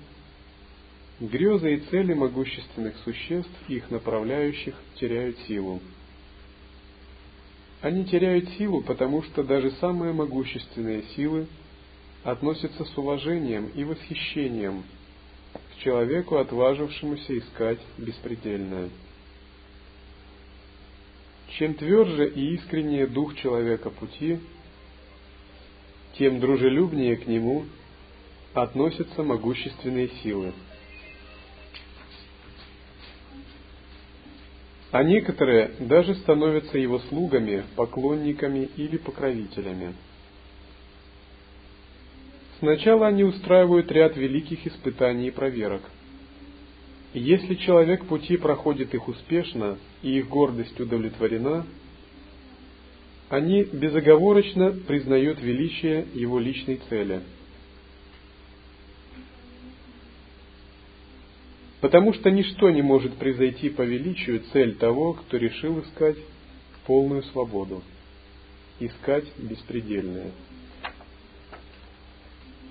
Грезы 1.19 1.75
и 1.75 1.79
цели 1.91 2.13
могущественных 2.13 2.95
существ 3.03 3.51
их 3.67 3.91
направляющих 3.91 4.73
теряют 4.95 5.37
силу. 5.47 5.79
Они 7.81 8.05
теряют 8.05 8.49
силу, 8.57 8.81
потому 8.81 9.21
что 9.23 9.43
даже 9.43 9.71
самые 9.79 10.13
могущественные 10.13 11.03
силы 11.15 11.47
относятся 12.23 12.85
с 12.85 12.97
уважением 12.97 13.67
и 13.75 13.83
восхищением 13.83 14.83
к 15.53 15.83
человеку, 15.83 16.37
отважившемуся 16.37 17.37
искать 17.37 17.79
беспредельное. 17.97 18.89
Чем 21.59 21.75
тверже 21.75 22.27
и 22.27 22.55
искреннее 22.55 23.05
дух 23.05 23.35
человека 23.35 23.91
пути, 23.91 24.39
тем 26.17 26.39
дружелюбнее 26.39 27.17
к 27.17 27.27
нему 27.27 27.65
относятся 28.55 29.21
могущественные 29.21 30.09
силы– 30.23 30.53
а 34.93 35.01
некоторые 35.01 35.71
даже 35.79 36.13
становятся 36.13 36.77
его 36.77 36.99
слугами, 37.09 37.63
поклонниками 37.75 38.69
или 38.77 38.97
покровителями. 38.97 39.95
Сначала 42.59 43.07
они 43.07 43.23
устраивают 43.23 43.91
ряд 43.91 44.15
великих 44.15 44.67
испытаний 44.67 45.29
и 45.29 45.31
проверок. 45.31 45.81
Если 47.15 47.55
человек 47.55 48.05
пути 48.05 48.37
проходит 48.37 48.93
их 48.93 49.07
успешно, 49.07 49.79
и 50.03 50.19
их 50.19 50.29
гордость 50.29 50.79
удовлетворена, 50.79 51.65
они 53.29 53.63
безоговорочно 53.63 54.73
признают 54.87 55.41
величие 55.41 56.05
его 56.13 56.37
личной 56.37 56.79
цели– 56.87 57.21
потому 61.83 62.13
что 62.13 62.31
ничто 62.31 62.69
не 62.69 62.81
может 62.81 63.17
превзойти 63.17 63.67
по 63.67 63.81
величию 63.81 64.41
цель 64.53 64.75
того, 64.75 65.15
кто 65.15 65.35
решил 65.35 65.81
искать 65.81 66.15
полную 66.85 67.23
свободу, 67.23 67.83
искать 68.79 69.25
беспредельное. 69.37 70.31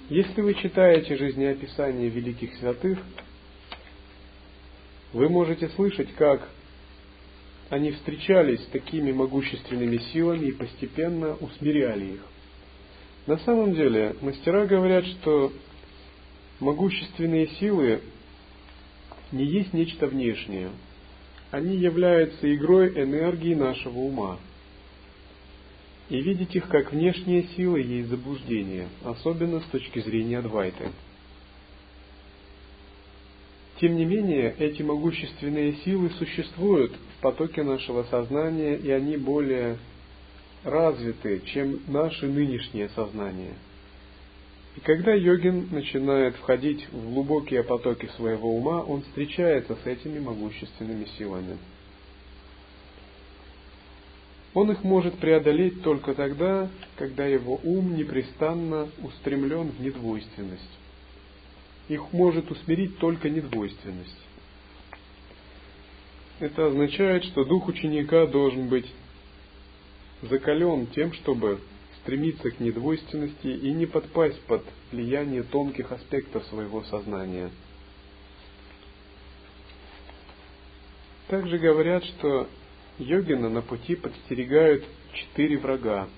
Если 0.08 0.40
вы 0.40 0.54
читаете 0.54 1.18
жизнеописание 1.18 2.08
великих 2.08 2.54
святых, 2.54 3.00
вы 5.12 5.28
можете 5.28 5.68
слышать, 5.68 6.10
как 6.14 6.48
они 7.68 7.90
встречались 7.90 8.62
с 8.62 8.68
такими 8.68 9.12
могущественными 9.12 9.98
силами 10.14 10.46
и 10.46 10.52
постепенно 10.52 11.34
усмиряли 11.34 12.14
их. 12.14 12.20
На 13.26 13.36
самом 13.40 13.74
деле, 13.74 14.16
мастера 14.22 14.64
говорят, 14.64 15.04
что 15.04 15.52
могущественные 16.60 17.48
силы 17.60 18.00
не 19.32 19.44
есть 19.44 19.72
нечто 19.72 20.06
внешнее. 20.06 20.70
Они 21.50 21.76
являются 21.76 22.54
игрой 22.54 22.90
энергии 22.90 23.54
нашего 23.54 23.98
ума. 23.98 24.38
И 26.08 26.20
видеть 26.20 26.54
их 26.54 26.68
как 26.68 26.92
внешние 26.92 27.44
силы 27.56 27.80
есть 27.80 28.08
заблуждение, 28.08 28.88
особенно 29.04 29.60
с 29.60 29.64
точки 29.64 30.00
зрения 30.00 30.38
Адвайты. 30.38 30.90
Тем 33.80 33.96
не 33.96 34.04
менее, 34.04 34.54
эти 34.58 34.82
могущественные 34.82 35.74
силы 35.84 36.10
существуют 36.10 36.92
в 36.92 37.22
потоке 37.22 37.62
нашего 37.62 38.04
сознания, 38.04 38.76
и 38.76 38.90
они 38.90 39.16
более 39.16 39.78
развиты, 40.62 41.42
чем 41.46 41.80
наше 41.88 42.26
нынешнее 42.26 42.90
сознание– 42.90 43.54
и 44.76 44.80
когда 44.80 45.12
йогин 45.12 45.68
начинает 45.70 46.34
входить 46.36 46.86
в 46.90 47.12
глубокие 47.12 47.62
потоки 47.62 48.06
своего 48.16 48.56
ума, 48.56 48.82
он 48.82 49.02
встречается 49.02 49.76
с 49.76 49.86
этими 49.86 50.18
могущественными 50.18 51.06
силами. 51.18 51.58
Он 54.54 54.70
их 54.70 54.84
может 54.84 55.14
преодолеть 55.18 55.82
только 55.82 56.14
тогда, 56.14 56.68
когда 56.96 57.26
его 57.26 57.58
ум 57.62 57.96
непрестанно 57.96 58.88
устремлен 59.02 59.70
в 59.70 59.80
недвойственность. 59.80 60.78
Их 61.88 62.12
может 62.12 62.50
усмирить 62.50 62.98
только 62.98 63.30
недвойственность. 63.30 64.18
Это 66.38 66.66
означает, 66.66 67.24
что 67.24 67.44
дух 67.44 67.68
ученика 67.68 68.26
должен 68.26 68.68
быть 68.68 68.90
закален 70.22 70.86
тем, 70.88 71.12
чтобы 71.12 71.60
стремиться 72.02 72.50
к 72.50 72.60
недвойственности 72.60 73.46
и 73.46 73.72
не 73.72 73.86
подпасть 73.86 74.40
под 74.42 74.64
влияние 74.90 75.42
тонких 75.42 75.92
аспектов 75.92 76.44
своего 76.46 76.82
сознания. 76.84 77.50
Также 81.28 81.58
говорят, 81.58 82.04
что 82.04 82.48
йогина 82.98 83.48
на 83.48 83.62
пути 83.62 83.94
подстерегают 83.94 84.84
четыре 85.14 85.58
врага. 85.58 86.08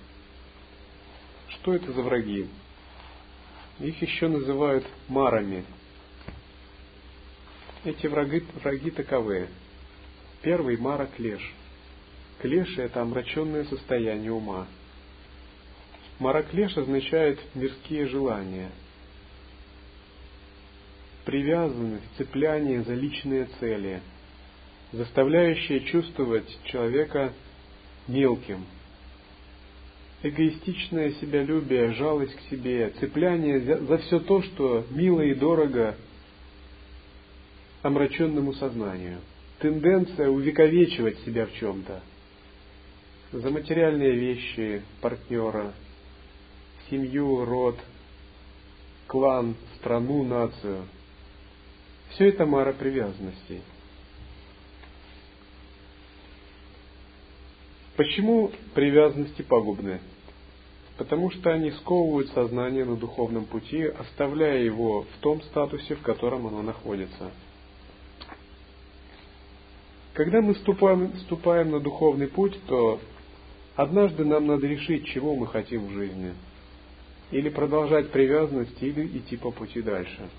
Что 1.49 1.73
это 1.75 1.93
за 1.93 2.01
враги? 2.01 2.47
Их 3.79 4.01
еще 4.01 4.27
называют 4.27 4.85
марами. 5.07 5.63
Эти 7.83 8.07
враги, 8.07 8.43
враги 8.63 8.89
таковы. 8.89 9.47
Первый 10.41 10.77
мара 10.77 11.05
клеш. 11.05 11.53
Клеш– 12.41 12.77
это 12.77 13.01
омраченное 13.01 13.65
состояние 13.65 14.31
ума. 14.31 14.67
Мараклеш 16.19 16.77
означает 16.77 17.39
мирские 17.55 18.07
желания, 18.07 18.71
привязанность, 21.25 22.05
цепляние 22.17 22.83
за 22.83 22.93
личные 22.93 23.49
цели, 23.59 24.01
заставляющие 24.93 25.81
чувствовать 25.81 26.47
человека 26.65 27.33
мелким, 28.07 28.65
эгоистичное 30.23 31.11
себялюбие, 31.13 31.93
жалость 31.93 32.35
к 32.35 32.49
себе, 32.49 32.93
цепляние 32.99 33.59
за, 33.59 33.85
за 33.85 33.97
все 33.97 34.19
то, 34.19 34.41
что 34.41 34.85
мило 34.91 35.21
и 35.21 35.33
дорого 35.33 35.95
омраченному 37.81 38.53
сознанию, 38.53 39.19
тенденция 39.59 40.29
увековечивать 40.29 41.19
себя 41.19 41.45
в 41.45 41.53
чем-то, 41.53 42.01
за 43.33 43.49
материальные 43.49 44.13
вещи 44.13 44.81
партнера, 45.01 45.73
семью, 46.89 47.45
род, 47.45 47.77
клан, 49.07 49.55
страну, 49.77 50.23
нацию. 50.23 50.85
Все 52.11 52.29
это 52.29 52.45
мара 52.45 52.73
привязанностей. 52.73 53.61
Почему 57.95 58.51
привязанности 58.73 59.41
пагубны? 59.41 60.01
Потому 60.97 61.29
что 61.31 61.51
они 61.51 61.71
сковывают 61.71 62.29
сознание 62.29 62.85
на 62.85 62.95
духовном 62.95 63.45
пути, 63.45 63.83
оставляя 63.83 64.59
его 64.59 65.03
в 65.03 65.21
том 65.21 65.41
статусе, 65.43 65.95
в 65.95 66.01
котором 66.01 66.47
оно 66.47 66.61
находится. 66.61 67.31
Когда 70.13 70.41
мы 70.41 70.55
ступаем, 70.55 71.17
ступаем 71.19 71.71
на 71.71 71.81
духовный 71.81 72.27
путь, 72.27 72.57
то 72.67 73.01
однажды 73.75 74.23
нам 74.23 74.47
надо 74.47 74.67
решить, 74.67 75.07
чего 75.07 75.35
мы 75.35 75.47
хотим 75.47 75.87
в 75.87 75.91
жизни– 75.91 76.33
или 77.31 77.49
продолжать 77.49 78.11
привязанность, 78.11 78.81
или 78.81 79.05
идти 79.17 79.37
по 79.37 79.51
пути 79.51 79.81
дальше. 79.81 80.29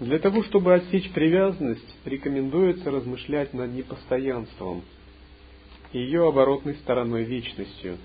Для 0.00 0.18
того, 0.18 0.44
чтобы 0.44 0.74
отсечь 0.74 1.10
привязанность, 1.10 1.96
рекомендуется 2.04 2.90
размышлять 2.90 3.52
над 3.52 3.72
непостоянством 3.72 4.82
и 5.92 5.98
ее 5.98 6.28
оборотной 6.28 6.76
стороной 6.76 7.24
вечностью. 7.24 7.98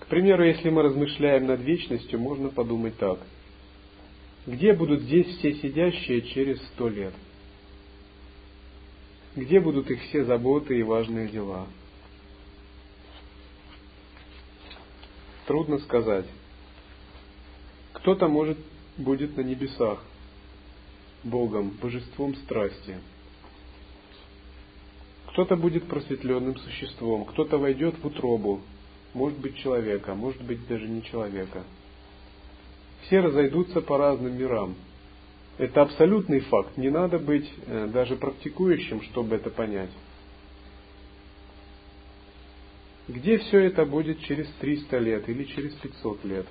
К 0.00 0.06
примеру, 0.06 0.44
если 0.44 0.68
мы 0.68 0.82
размышляем 0.82 1.46
над 1.46 1.60
вечностью, 1.60 2.18
можно 2.18 2.48
подумать 2.48 2.96
так. 2.98 3.20
Где 4.46 4.74
будут 4.74 5.02
здесь 5.02 5.26
все 5.38 5.54
сидящие 5.54 6.22
через 6.22 6.60
сто 6.68 6.88
лет? 6.88 7.14
Где 9.36 9.60
будут 9.60 9.90
их 9.90 10.02
все 10.02 10.24
заботы 10.24 10.78
и 10.78 10.82
важные 10.82 11.28
дела? 11.28 11.66
Трудно 15.46 15.78
сказать. 15.78 16.26
Кто-то, 17.92 18.28
может, 18.28 18.58
будет 18.96 19.36
на 19.36 19.42
небесах, 19.42 20.02
Богом, 21.22 21.70
божеством 21.80 22.34
страсти. 22.36 22.98
Кто-то 25.28 25.56
будет 25.56 25.84
просветленным 25.88 26.56
существом, 26.56 27.24
кто-то 27.24 27.58
войдет 27.58 27.96
в 27.98 28.06
утробу, 28.06 28.60
может 29.14 29.38
быть 29.38 29.56
человека, 29.56 30.14
может 30.14 30.42
быть 30.42 30.66
даже 30.68 30.86
не 30.86 31.02
человека. 31.02 31.64
Все 33.02 33.20
разойдутся 33.20 33.80
по 33.80 33.98
разным 33.98 34.38
мирам. 34.38 34.76
Это 35.58 35.82
абсолютный 35.82 36.40
факт, 36.40 36.76
не 36.76 36.90
надо 36.90 37.18
быть 37.18 37.50
э, 37.66 37.88
даже 37.92 38.16
практикующим, 38.16 39.02
чтобы 39.02 39.36
это 39.36 39.50
понять. 39.50 39.90
Где 43.06 43.36
все 43.36 43.60
это 43.60 43.84
будет 43.84 44.20
через 44.20 44.48
300 44.60 44.98
лет 44.98 45.28
или 45.28 45.44
через 45.44 45.74
500 45.74 46.24
лет? 46.24 46.46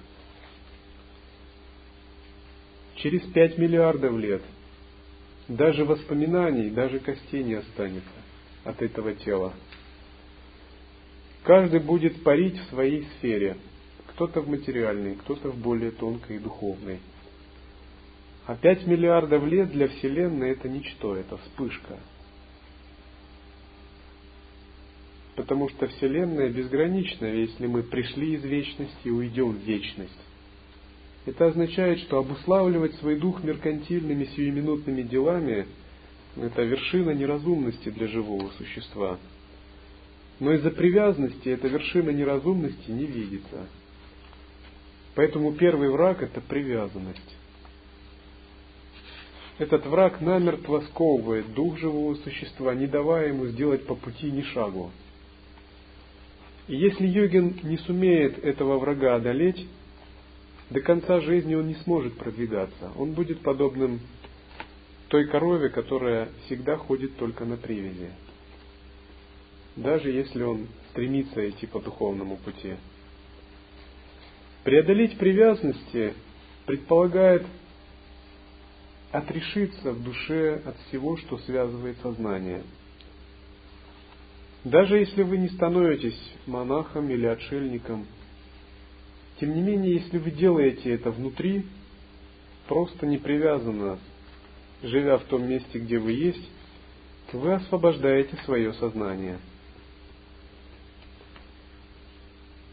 Через 2.96 3.22
5 3.32 3.58
миллиардов 3.58 4.16
лет 4.18 4.44
даже 5.48 5.84
воспоминаний, 5.84 6.70
даже 6.70 7.00
костей 7.00 7.44
не 7.44 7.56
останется 7.56 8.08
от 8.64 8.82
этого 8.82 9.14
тела. 9.14 9.54
Каждый 11.44 11.80
будет 11.80 12.24
парить 12.24 12.58
в 12.58 12.70
своей 12.70 13.06
сфере. 13.18 13.58
Кто-то 14.08 14.42
в 14.42 14.48
материальной, 14.48 15.16
кто-то 15.16 15.50
в 15.50 15.58
более 15.58 15.92
тонкой 15.92 16.38
и 16.38 16.40
духовной. 16.40 17.00
А 18.46 18.56
5 18.56 18.86
миллиардов 18.86 19.44
лет 19.46 19.72
для 19.72 19.88
Вселенной 19.88 20.52
это 20.52 20.70
ничто, 20.70 21.16
это 21.16 21.38
вспышка– 21.38 21.98
потому 25.36 25.70
что 25.70 25.88
Вселенная 25.88 26.50
безгранична, 26.50 27.26
если 27.26 27.68
мы 27.68 27.84
пришли 27.84 28.36
из 28.36 28.44
вечности 28.44 29.08
и 29.08 29.10
уйдем 29.10 29.52
в 29.54 29.64
вечность. 29.64 30.12
Это 31.26 31.48
означает, 31.48 32.00
что 32.00 32.20
обуславливать 32.20 32.96
свой 32.96 33.16
дух 33.16 33.44
меркантильными 33.44 34.26
сиюминутными 34.36 35.04
делами– 35.04 35.68
это 36.36 36.64
вершина 36.64 37.12
неразумности 37.12 37.90
для 37.90 38.08
живого 38.08 38.50
существа. 38.58 39.18
Но 40.40 40.52
из-за 40.54 40.72
привязанности 40.72 41.48
эта 41.48 41.68
вершина 41.68 42.10
неразумности 42.10 42.92
не 42.92 43.06
видится. 43.06 43.68
Поэтому 45.16 45.54
первый 45.54 45.90
враг– 45.90 46.22
это 46.22 46.42
привязанность. 46.42 47.38
Этот 49.60 49.86
враг 49.86 50.20
намертво 50.20 50.82
сковывает 50.90 51.54
дух 51.54 51.78
живого 51.78 52.16
существа, 52.16 52.74
не 52.74 52.88
давая 52.88 53.30
ему 53.30 53.46
сделать 53.46 53.86
по 53.86 53.96
пути 53.96 54.32
ни 54.32 54.42
шагу. 54.42 54.92
И 56.68 56.76
если 56.76 57.06
йогин 57.06 57.60
не 57.64 57.78
сумеет 57.78 58.44
этого 58.44 58.78
врага 58.78 59.16
одолеть, 59.16 59.68
до 60.70 60.82
конца 60.82 61.20
жизни 61.20 61.56
он 61.56 61.68
не 61.68 61.76
сможет 61.76 62.18
продвигаться. 62.18 62.92
Он 62.98 63.12
будет 63.12 63.42
подобным 63.42 64.00
той 65.10 65.28
корове, 65.28 65.70
которая 65.70 66.30
всегда 66.46 66.78
ходит 66.78 67.18
только 67.18 67.46
на 67.46 67.58
привязи. 67.58 68.10
Даже 69.76 70.10
если 70.10 70.44
он 70.44 70.68
стремится 70.92 71.48
идти 71.50 71.68
по 71.68 71.80
духовному 71.80 72.38
пути. 72.38 72.76
Преодолеть 74.64 75.18
привязанности 75.18 76.14
предполагает 76.66 77.46
отрешиться 79.12 79.92
в 79.92 80.02
душе 80.02 80.62
от 80.66 80.78
всего, 80.88 81.18
что 81.18 81.38
связывает 81.40 81.98
сознание– 82.02 82.64
даже 84.64 84.98
если 84.98 85.24
вы 85.24 85.38
не 85.38 85.50
становитесь 85.50 86.20
монахом 86.46 87.10
или 87.10 87.26
отшельником, 87.26 88.08
тем 89.40 89.54
не 89.56 89.62
менее, 89.62 89.96
если 89.96 90.18
вы 90.18 90.32
делаете 90.32 90.94
это 90.94 91.12
внутри, 91.12 91.66
просто 92.68 93.06
не 93.06 93.18
привязанно, 93.18 94.00
живя 94.82 95.18
в 95.18 95.24
том 95.26 95.48
месте, 95.50 95.80
где 95.80 96.00
вы 96.00 96.14
есть, 96.14 96.50
вы 97.34 97.54
освобождаете 97.54 98.38
свое 98.46 98.74
сознание. 98.74 99.40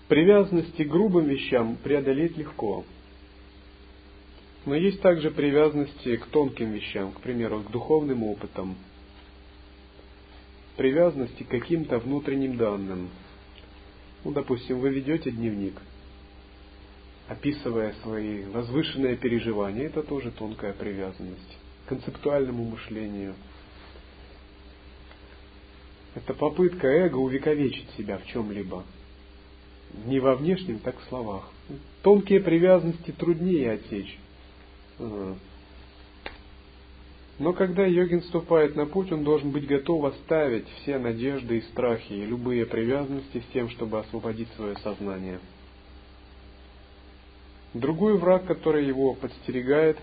Привязанности 0.06 0.84
к 0.84 0.88
грубым 0.88 1.26
вещам 1.26 1.76
преодолеть 1.82 2.36
легко. 2.36 2.84
Но 4.66 4.74
есть 4.74 5.00
также 5.00 5.30
привязанности 5.30 6.16
к 6.16 6.26
тонким 6.26 6.72
вещам, 6.72 7.12
к 7.12 7.20
примеру, 7.20 7.62
к 7.62 7.70
духовным 7.70 8.22
опытам– 8.22 8.76
привязанности 10.80 11.42
к 11.42 11.48
каким-то 11.48 11.98
внутренним 11.98 12.56
данным. 12.56 13.10
Ну, 14.24 14.32
допустим, 14.32 14.80
вы 14.80 14.88
ведете 14.88 15.30
дневник, 15.30 15.74
описывая 17.28 17.92
свои 18.02 18.44
возвышенные 18.44 19.18
переживания, 19.18 19.88
это 19.88 20.02
тоже 20.02 20.30
тонкая 20.30 20.72
привязанность 20.72 21.58
к 21.84 21.90
концептуальному 21.90 22.64
мышлению. 22.64 23.34
это 26.14 26.32
попытка 26.32 26.86
эго 26.86 27.16
увековечить 27.16 27.90
себя 27.98 28.16
в 28.16 28.24
чем-либо. 28.28 28.82
Не 30.06 30.18
во 30.18 30.34
внешнем, 30.34 30.78
так 30.78 30.98
в 30.98 31.08
словах. 31.10 31.52
Тонкие 32.00 32.40
привязанности 32.40 33.10
труднее 33.10 33.72
отсечь. 33.72 34.18
Но 37.40 37.54
когда 37.54 37.86
йогин 37.86 38.20
вступает 38.20 38.76
на 38.76 38.84
путь, 38.84 39.10
он 39.10 39.24
должен 39.24 39.50
быть 39.50 39.66
готов 39.66 40.04
оставить 40.04 40.68
все 40.82 40.98
надежды 40.98 41.56
и 41.56 41.62
страхи 41.62 42.12
и 42.12 42.26
любые 42.26 42.66
привязанности 42.66 43.38
с 43.38 43.52
тем, 43.54 43.70
чтобы 43.70 43.98
освободить 43.98 44.48
свое 44.56 44.76
сознание. 44.76 45.40
Другой 47.72 48.18
враг, 48.18 48.44
который 48.44 48.84
его 48.84 49.14
подстерегает, 49.14 49.96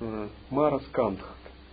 э, 0.00 0.28
Мара 0.50 0.80
Скандх. 0.90 1.24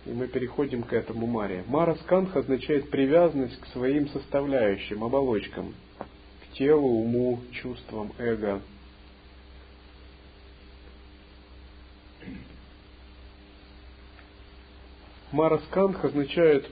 И 0.06 0.10
мы 0.10 0.26
переходим 0.26 0.84
к 0.84 0.92
этому 0.94 1.26
Маре. 1.26 1.62
Мара 1.66 1.94
Скандх 1.96 2.34
означает 2.34 2.88
привязанность 2.88 3.60
к 3.60 3.66
своим 3.66 4.08
составляющим, 4.08 5.04
оболочкам, 5.04 5.74
к 5.98 6.54
телу, 6.54 6.88
уму, 6.88 7.40
чувствам, 7.52 8.10
эго, 8.16 8.62
Марасканх 15.32 16.04
означает 16.04 16.70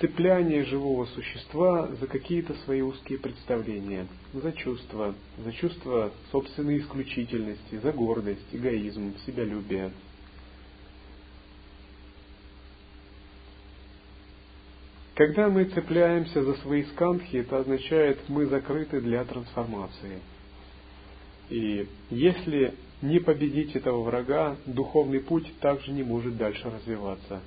цепляние 0.00 0.64
живого 0.64 1.06
существа 1.06 1.88
за 2.00 2.06
какие-то 2.06 2.54
свои 2.64 2.80
узкие 2.80 3.18
представления, 3.18 4.06
за 4.32 4.52
чувства, 4.52 5.14
за 5.38 5.52
чувство 5.52 6.12
собственной 6.30 6.78
исключительности, 6.78 7.80
за 7.82 7.92
гордость, 7.92 8.46
эгоизм, 8.52 9.14
себялюбие. 9.26 9.90
Когда 15.14 15.48
мы 15.48 15.64
цепляемся 15.64 16.44
за 16.44 16.54
свои 16.58 16.84
сканхи, 16.84 17.38
это 17.38 17.58
означает, 17.58 18.20
мы 18.28 18.46
закрыты 18.46 19.00
для 19.00 19.24
трансформации. 19.24 20.20
И 21.50 21.88
если 22.10 22.74
не 23.02 23.20
победить 23.20 23.76
этого 23.76 24.02
врага, 24.02 24.56
духовный 24.66 25.20
путь 25.20 25.52
также 25.60 25.92
не 25.92 26.02
может 26.02 26.36
дальше 26.36 26.68
развиваться. 26.70 27.40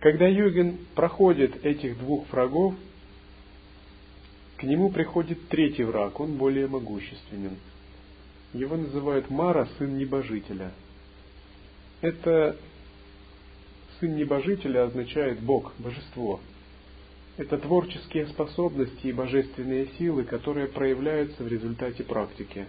Когда 0.00 0.28
йогин 0.28 0.78
проходит 0.94 1.64
этих 1.64 1.98
двух 1.98 2.30
врагов, 2.30 2.74
к 4.56 4.62
нему 4.62 4.90
приходит 4.90 5.48
третий 5.48 5.84
враг, 5.84 6.20
он 6.20 6.36
более 6.36 6.68
могущественен. 6.68 7.56
Его 8.52 8.76
называют 8.76 9.28
Мара, 9.28 9.68
сын 9.78 9.98
небожителя. 9.98 10.72
Это 12.00 12.56
сын 13.98 14.16
небожителя 14.16 14.84
означает 14.84 15.40
Бог, 15.40 15.72
божество– 15.78 16.40
это 17.38 17.56
творческие 17.56 18.26
способности 18.26 19.06
и 19.06 19.12
божественные 19.12 19.86
силы, 19.96 20.24
которые 20.24 20.66
проявляются 20.66 21.44
в 21.44 21.46
результате 21.46 22.02
практики. 22.02 22.66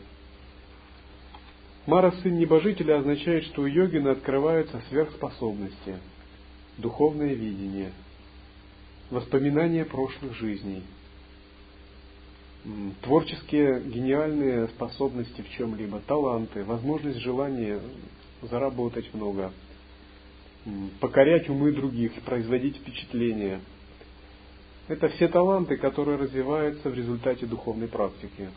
Мара 1.87 2.11
сын 2.21 2.37
небожителя 2.37 2.99
означает, 2.99 3.45
что 3.45 3.63
у 3.63 3.65
йогина 3.65 4.11
открываются 4.11 4.79
сверхспособности, 4.89 5.97
духовное 6.77 7.33
видение, 7.33 7.91
воспоминания 9.09 9.85
прошлых 9.85 10.35
жизней, 10.35 10.83
творческие 13.01 13.81
гениальные 13.81 14.67
способности 14.67 15.41
в 15.41 15.49
чем-либо, 15.57 15.99
таланты, 16.01 16.63
возможность 16.63 17.21
желания 17.21 17.79
заработать 18.43 19.11
много, 19.15 19.51
покорять 20.99 21.49
умы 21.49 21.71
других, 21.71 22.13
производить 22.21 22.77
впечатление– 22.77 23.61
это 24.89 25.07
все 25.09 25.27
таланты, 25.27 25.77
которые 25.77 26.17
развиваются 26.17 26.89
в 26.89 26.93
результате 26.95 27.45
духовной 27.45 27.87
практики. 27.87 28.49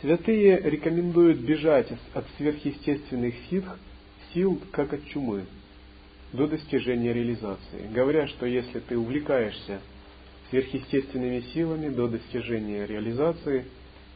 Святые 0.00 0.58
рекомендуют 0.58 1.38
бежать 1.38 1.92
от 2.14 2.24
сверхъестественных 2.36 3.34
сил, 3.48 3.64
сил 4.32 4.60
как 4.72 4.94
от 4.94 5.06
чумы, 5.08 5.44
до 6.32 6.46
достижения 6.46 7.12
реализации. 7.12 7.86
Говоря, 7.92 8.26
что 8.28 8.46
если 8.46 8.80
ты 8.80 8.96
увлекаешься 8.96 9.80
сверхъестественными 10.48 11.40
силами 11.52 11.88
до 11.90 12.08
достижения 12.08 12.86
реализации, 12.86 13.66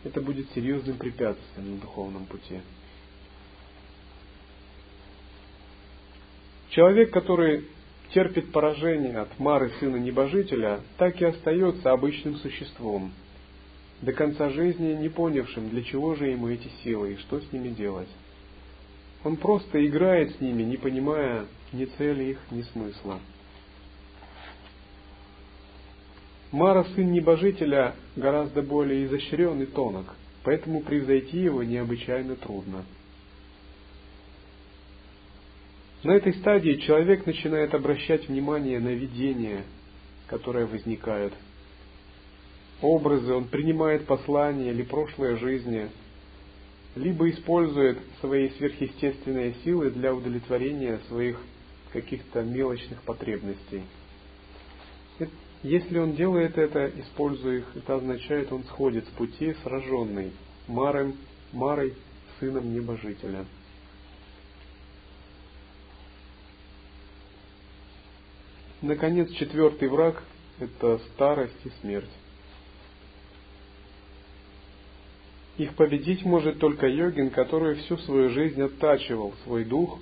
это 0.05 0.23
будет 0.23 0.51
серьезным 0.55 0.97
препятствием 0.97 1.73
на 1.73 1.81
духовном 1.81 2.25
пути. 2.25 2.61
Человек, 6.71 7.11
который 7.11 7.67
терпит 8.13 8.53
поражение 8.53 9.19
от 9.19 9.39
Мары, 9.39 9.71
сына 9.79 9.97
небожителя, 9.97 10.81
так 10.99 11.21
и 11.21 11.25
остается 11.25 11.93
обычным 11.93 12.37
существом, 12.37 13.13
до 14.03 14.13
конца 14.13 14.51
жизни 14.51 14.95
не 14.95 15.09
понявшим, 15.09 15.69
для 15.69 15.83
чего 15.83 16.15
же 16.15 16.29
ему 16.29 16.49
эти 16.49 16.69
силы 16.83 17.13
и 17.13 17.17
что 17.19 17.41
с 17.41 17.53
ними 17.53 17.69
делать. 17.69 18.09
Он 19.23 19.37
просто 19.37 19.85
играет 19.87 20.35
с 20.37 20.41
ними, 20.41 20.63
не 20.63 20.77
понимая 20.77 21.45
ни 21.73 21.85
цели 21.85 22.31
их, 22.31 22.39
ни 22.51 22.63
смысла. 22.63 23.21
Мара, 26.51 26.85
сын 26.97 27.13
небожителя, 27.13 27.95
гораздо 28.17 28.63
более 28.63 29.05
изощрен 29.05 29.63
и 29.63 29.67
тонок, 29.67 30.17
поэтому 30.43 30.81
превзойти 30.81 31.39
его 31.39 31.63
необычайно 31.63 32.35
трудно– 32.35 32.85
на 36.03 36.13
этой 36.13 36.33
стадии 36.35 36.77
человек 36.87 37.27
начинает 37.27 37.75
обращать 37.75 38.29
внимание 38.29 38.81
на 38.81 38.89
видения, 38.89 39.65
которые 40.27 40.67
возникают. 40.67 41.35
Образы, 42.81 43.35
он 43.35 43.45
принимает 43.45 44.07
послания 44.07 44.71
или 44.71 44.83
прошлые 44.83 45.37
жизни, 45.37 45.91
либо 46.97 47.29
использует 47.29 47.99
свои 48.21 48.49
сверхъестественные 48.51 49.55
силы 49.63 49.91
для 49.91 50.15
удовлетворения 50.15 50.99
своих 51.09 51.39
каких-то 51.93 52.43
мелочных 52.43 53.03
потребностей. 53.03 53.83
Если 55.63 55.99
он 55.99 56.15
делает 56.15 56.57
это, 56.57 56.91
используя 56.99 57.59
их, 57.59 57.77
это 57.77 57.97
означает, 57.97 58.51
он 58.51 58.65
сходит 58.65 59.05
с 59.07 59.11
пути, 59.11 59.55
сраженный 59.63 60.33
Марой, 60.67 61.15
Марой 61.53 61.93
сыном 62.39 62.73
небожителя. 62.73 63.45
Наконец, 68.83 69.31
четвертый 69.33 69.89
враг– 69.89 70.23
это 70.59 70.99
старость 71.13 71.59
и 71.65 71.71
смерть. 71.83 72.09
Их 75.59 75.75
победить 75.75 76.25
может 76.25 76.59
только 76.59 76.87
йогин, 76.87 77.29
который 77.29 77.75
всю 77.75 77.99
свою 77.99 78.31
жизнь 78.31 78.63
оттачивал 78.63 79.35
свой 79.45 79.65
дух 79.65 79.99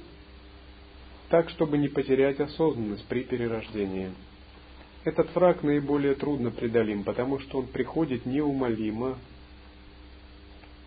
так, 1.28 1.50
чтобы 1.50 1.76
не 1.76 1.88
потерять 1.88 2.38
осознанность 2.38 3.04
при 3.06 3.24
перерождении. 3.24 4.12
Этот 5.02 5.34
враг 5.34 5.64
наиболее 5.64 6.14
трудно 6.14 6.52
преодолим, 6.52 7.02
потому 7.02 7.40
что 7.40 7.58
он 7.58 7.66
приходит 7.66 8.26
неумолимо, 8.26 9.18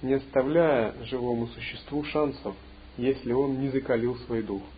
не 0.02 0.14
оставляя 0.14 0.96
живому 1.04 1.48
существу 1.48 2.06
шансов, 2.06 2.56
если 2.98 3.34
он 3.34 3.60
не 3.60 3.70
закалил 3.70 4.16
свой 4.20 4.44
дух– 4.44 4.64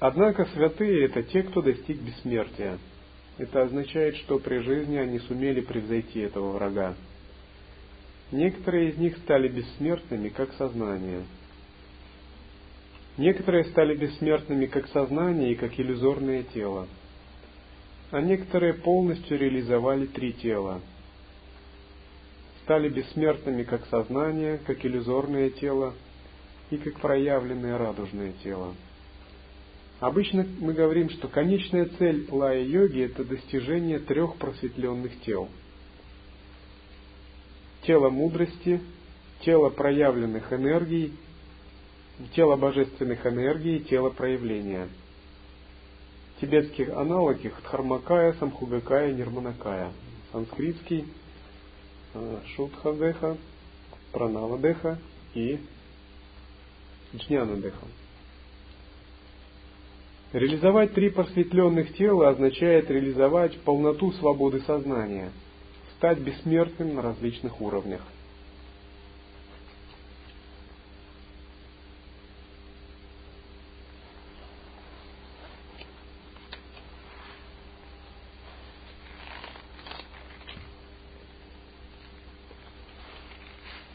Однако 0.00 0.46
святые– 0.46 1.04
это 1.06 1.22
те, 1.22 1.42
кто 1.42 1.60
достиг 1.60 2.00
бессмертия. 2.00 2.78
Это 3.36 3.62
означает, 3.62 4.16
что 4.16 4.38
при 4.38 4.58
жизни 4.58 4.96
они 4.96 5.18
сумели 5.20 5.60
превзойти 5.60 6.20
этого 6.20 6.52
врага. 6.52 6.94
Некоторые 8.32 8.90
из 8.90 8.96
них 8.96 9.18
стали 9.18 9.48
бессмертными, 9.48 10.30
как 10.30 10.54
сознание. 10.54 11.22
Некоторые 13.18 13.64
стали 13.64 13.94
бессмертными, 13.94 14.66
как 14.66 14.88
сознание 14.88 15.52
и 15.52 15.56
как 15.56 15.78
иллюзорное 15.78 16.44
тело. 16.44 16.88
А 18.10 18.22
некоторые 18.22 18.74
полностью 18.74 19.38
реализовали 19.38 20.06
три 20.06 20.32
тела. 20.32 20.80
Стали 22.62 22.88
бессмертными, 22.88 23.64
как 23.64 23.84
сознание, 23.86 24.58
как 24.66 24.82
иллюзорное 24.82 25.50
тело 25.50 25.92
и 26.70 26.78
как 26.78 27.00
проявленное 27.00 27.76
радужное 27.76 28.32
тело. 28.42 28.74
Обычно 30.00 30.46
мы 30.60 30.72
говорим, 30.72 31.10
что 31.10 31.28
конечная 31.28 31.84
цель 31.98 32.26
лая-йоги– 32.30 33.02
это 33.02 33.22
достижение 33.22 33.98
трех 33.98 34.36
просветленных 34.36 35.20
тел. 35.20 35.48
Тело 37.82 38.08
мудрости, 38.08 38.80
тело 39.44 39.68
проявленных 39.68 40.50
энергий, 40.54 41.12
тело 42.34 42.56
божественных 42.56 43.26
энергий 43.26 43.76
и 43.76 43.84
тело 43.84 44.08
проявления. 44.08 44.88
Тибетский 46.40 46.86
аналог 46.86 47.44
их– 47.44 47.60
Дхармакая, 47.62 48.32
Самхугакая, 48.34 49.12
Нирманакая. 49.12 49.92
Санскритский 50.32 51.04
э,– 52.14 52.40
Шутхадеха, 52.56 53.36
Пранавадеха 54.12 54.98
и 55.34 55.58
Джнянадеха. 57.14 57.86
Реализовать 60.32 60.94
три 60.94 61.10
просветленных 61.10 61.92
тела 61.94 62.28
означает 62.28 62.88
реализовать 62.88 63.58
полноту 63.62 64.12
свободы 64.12 64.60
сознания, 64.60 65.32
стать 65.96 66.18
бессмертным 66.18 66.94
на 66.94 67.02
различных 67.02 67.60
уровнях. 67.60 68.00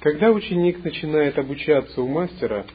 Когда 0.02 0.30
ученик 0.32 0.84
начинает 0.84 1.40
обучаться 1.40 2.02
у 2.02 2.08
мастера, 2.08 2.66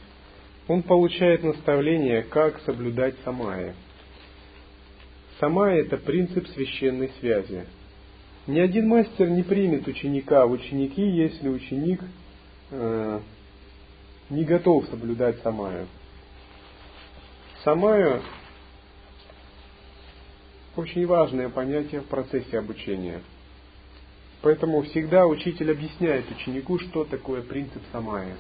он 0.70 0.84
получает 0.84 1.42
наставление, 1.42 2.22
как 2.22 2.60
соблюдать 2.60 3.16
самая. 3.24 3.74
Самая– 5.40 5.80
это 5.82 5.96
принцип 5.96 6.46
священной 6.46 7.10
связи. 7.18 7.64
Ни 8.46 8.60
один 8.60 8.86
мастер 8.86 9.28
не 9.28 9.42
примет 9.42 9.88
ученика 9.88 10.46
в 10.46 10.52
ученики, 10.52 11.02
если 11.02 11.48
ученик 11.48 12.00
э, 12.70 13.20
не 14.30 14.44
готов 14.44 14.86
соблюдать 14.86 15.42
самаю. 15.42 15.88
Самая– 17.64 18.22
очень 20.76 21.04
важное 21.04 21.48
понятие 21.48 22.02
в 22.02 22.06
процессе 22.06 22.60
обучения. 22.60 23.22
Поэтому 24.40 24.82
всегда 24.82 25.26
учитель 25.26 25.72
объясняет 25.72 26.30
ученику, 26.30 26.78
что 26.78 27.04
такое 27.04 27.42
принцип 27.42 27.82
самая. 27.90 28.36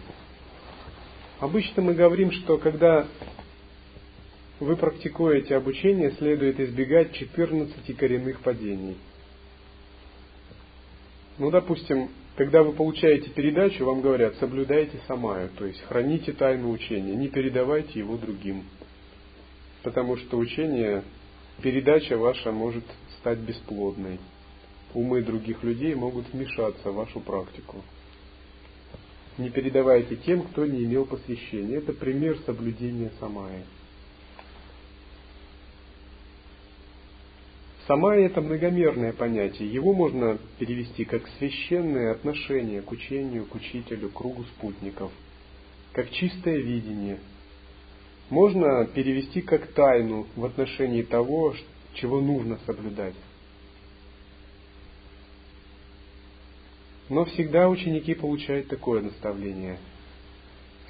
Обычно 1.40 1.80
мы 1.80 1.94
говорим, 1.94 2.32
что 2.32 2.58
когда 2.58 3.08
вы 4.60 4.76
практикуете 4.76 5.56
обучение, 5.56 6.10
следует 6.12 6.60
избегать 6.60 7.14
14 7.14 7.96
коренных 7.96 8.40
падений. 8.40 8.98
Ну, 11.38 11.50
допустим, 11.50 12.10
когда 12.36 12.62
вы 12.62 12.74
получаете 12.74 13.30
передачу, 13.30 13.86
вам 13.86 14.02
говорят, 14.02 14.34
соблюдайте 14.36 15.00
самаю, 15.08 15.48
то 15.56 15.64
есть 15.64 15.80
храните 15.84 16.32
тайну 16.32 16.70
учения, 16.70 17.16
не 17.16 17.28
передавайте 17.28 17.98
его 17.98 18.18
другим. 18.18 18.64
Потому 19.82 20.18
что 20.18 20.36
учение, 20.36 21.02
передача 21.62 22.18
ваша 22.18 22.52
может 22.52 22.84
стать 23.18 23.38
бесплодной. 23.38 24.20
Умы 24.92 25.22
других 25.22 25.62
людей 25.62 25.94
могут 25.94 26.30
вмешаться 26.34 26.90
в 26.90 26.96
вашу 26.96 27.20
практику 27.20 27.82
не 29.38 29.50
передавайте 29.50 30.16
тем, 30.16 30.42
кто 30.42 30.66
не 30.66 30.84
имел 30.84 31.06
посвящения. 31.06 31.78
Это 31.78 31.92
пример 31.92 32.38
соблюдения 32.46 33.10
самая. 33.20 33.64
Самая 37.86 38.26
это 38.26 38.40
многомерное 38.40 39.12
понятие. 39.12 39.72
Его 39.72 39.92
можно 39.92 40.38
перевести 40.58 41.04
как 41.04 41.26
священное 41.38 42.12
отношение 42.12 42.82
к 42.82 42.92
учению, 42.92 43.46
к 43.46 43.54
учителю, 43.54 44.10
к 44.10 44.12
кругу 44.12 44.44
спутников, 44.44 45.10
как 45.92 46.10
чистое 46.10 46.58
видение. 46.58 47.18
Можно 48.28 48.86
перевести 48.86 49.40
как 49.40 49.72
тайну 49.72 50.28
в 50.36 50.44
отношении 50.44 51.02
того, 51.02 51.54
чего 51.94 52.20
нужно 52.20 52.60
соблюдать. 52.64 53.14
Но 57.10 57.24
всегда 57.24 57.68
ученики 57.68 58.14
получают 58.14 58.68
такое 58.68 59.02
наставление. 59.02 59.78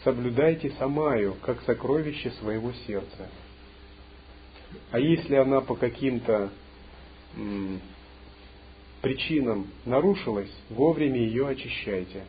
Соблюдайте 0.05 0.71
самаю, 0.79 1.35
как 1.41 1.63
сокровище 1.63 2.31
своего 2.33 2.73
сердца. 2.87 3.29
А 4.91 5.01
если 5.01 5.35
она 5.35 5.63
по 5.63 5.75
каким-то 5.75 6.51
причинам 9.01 9.69
нарушилась, 9.87 10.51
вовремя 10.69 11.19
ее 11.19 11.49
очищайте. 11.49 12.25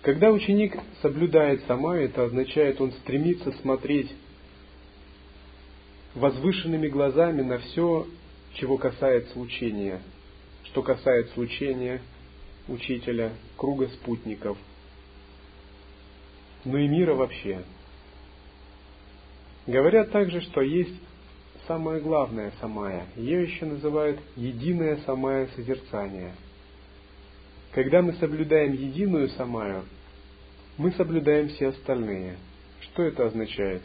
Когда 0.00 0.30
ученик 0.30 0.78
соблюдает 1.02 1.62
самаю, 1.66 2.06
это 2.06 2.24
означает, 2.24 2.80
он 2.80 2.92
стремится 2.92 3.52
смотреть 3.60 4.10
возвышенными 6.14 6.88
глазами 6.88 7.42
на 7.42 7.58
все 7.58 8.06
чего 8.54 8.78
касается 8.78 9.38
учения, 9.38 10.00
что 10.64 10.82
касается 10.82 11.38
учения 11.40 12.00
учителя, 12.68 13.32
круга 13.56 13.88
спутников, 13.88 14.56
но 16.64 16.78
и 16.78 16.88
мира 16.88 17.14
вообще. 17.14 17.62
Говорят 19.66 20.10
также, 20.10 20.40
что 20.40 20.60
есть 20.60 20.94
самое 21.66 22.00
главное 22.00 22.52
самая. 22.60 23.06
Ее 23.16 23.42
еще 23.42 23.66
называют 23.66 24.20
единое 24.36 24.98
самое 25.06 25.48
созерцание. 25.48 26.32
Когда 27.72 28.02
мы 28.02 28.12
соблюдаем 28.14 28.72
единую 28.72 29.28
самаю, 29.30 29.84
мы 30.76 30.92
соблюдаем 30.92 31.48
все 31.48 31.68
остальные. 31.68 32.36
Что 32.80 33.02
это 33.02 33.26
означает? 33.26 33.82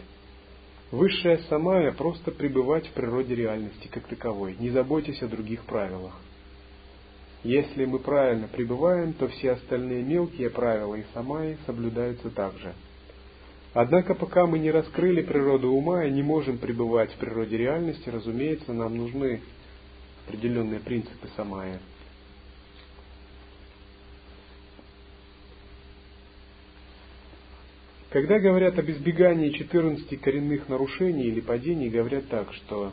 Высшая 0.91 1.37
самая– 1.49 1.91
просто 1.97 2.31
пребывать 2.31 2.87
в 2.87 2.93
природе 2.93 3.35
реальности 3.35 3.87
как 3.91 4.07
таковой. 4.07 4.55
Не 4.59 4.71
заботьтесь 4.71 5.21
о 5.21 5.27
других 5.27 5.63
правилах. 5.65 6.13
Если 7.43 7.85
мы 7.85 7.99
правильно 7.99 8.47
пребываем, 8.47 9.13
то 9.13 9.27
все 9.27 9.51
остальные 9.51 10.03
мелкие 10.03 10.49
правила 10.49 10.95
и 10.95 11.05
самаи 11.13 11.57
соблюдаются 11.67 12.31
также. 12.31 12.73
Однако 13.73 14.15
пока 14.15 14.47
мы 14.47 14.57
не 14.57 14.71
раскрыли 14.71 15.21
природу 15.21 15.69
ума 15.69 16.05
и 16.05 16.11
не 16.11 16.23
можем 16.23 16.57
пребывать 16.57 17.13
в 17.13 17.17
природе 17.17 17.55
реальности, 17.57 18.09
разумеется, 18.09 18.73
нам 18.73 18.97
нужны 18.97 19.41
определенные 20.25 20.79
принципы 20.79 21.29
самая. 21.35 21.79
Когда 28.09 28.39
говорят 28.39 28.79
об 28.79 28.89
избегании 28.89 29.51
14 29.51 30.19
коренных 30.19 30.67
нарушений 30.67 31.25
или 31.25 31.41
падений, 31.41 31.89
говорят 31.89 32.27
так, 32.27 32.51
что 32.53 32.91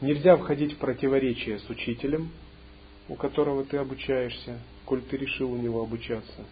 нельзя 0.00 0.36
входить 0.36 0.72
в 0.72 0.78
противоречие 0.78 1.60
с 1.60 1.70
учителем, 1.70 2.32
у 3.08 3.14
которого 3.14 3.64
ты 3.64 3.76
обучаешься, 3.76 4.58
коль 4.84 5.00
ты 5.02 5.16
решил 5.16 5.52
у 5.52 5.56
него 5.56 5.80
обучаться. 5.80 6.44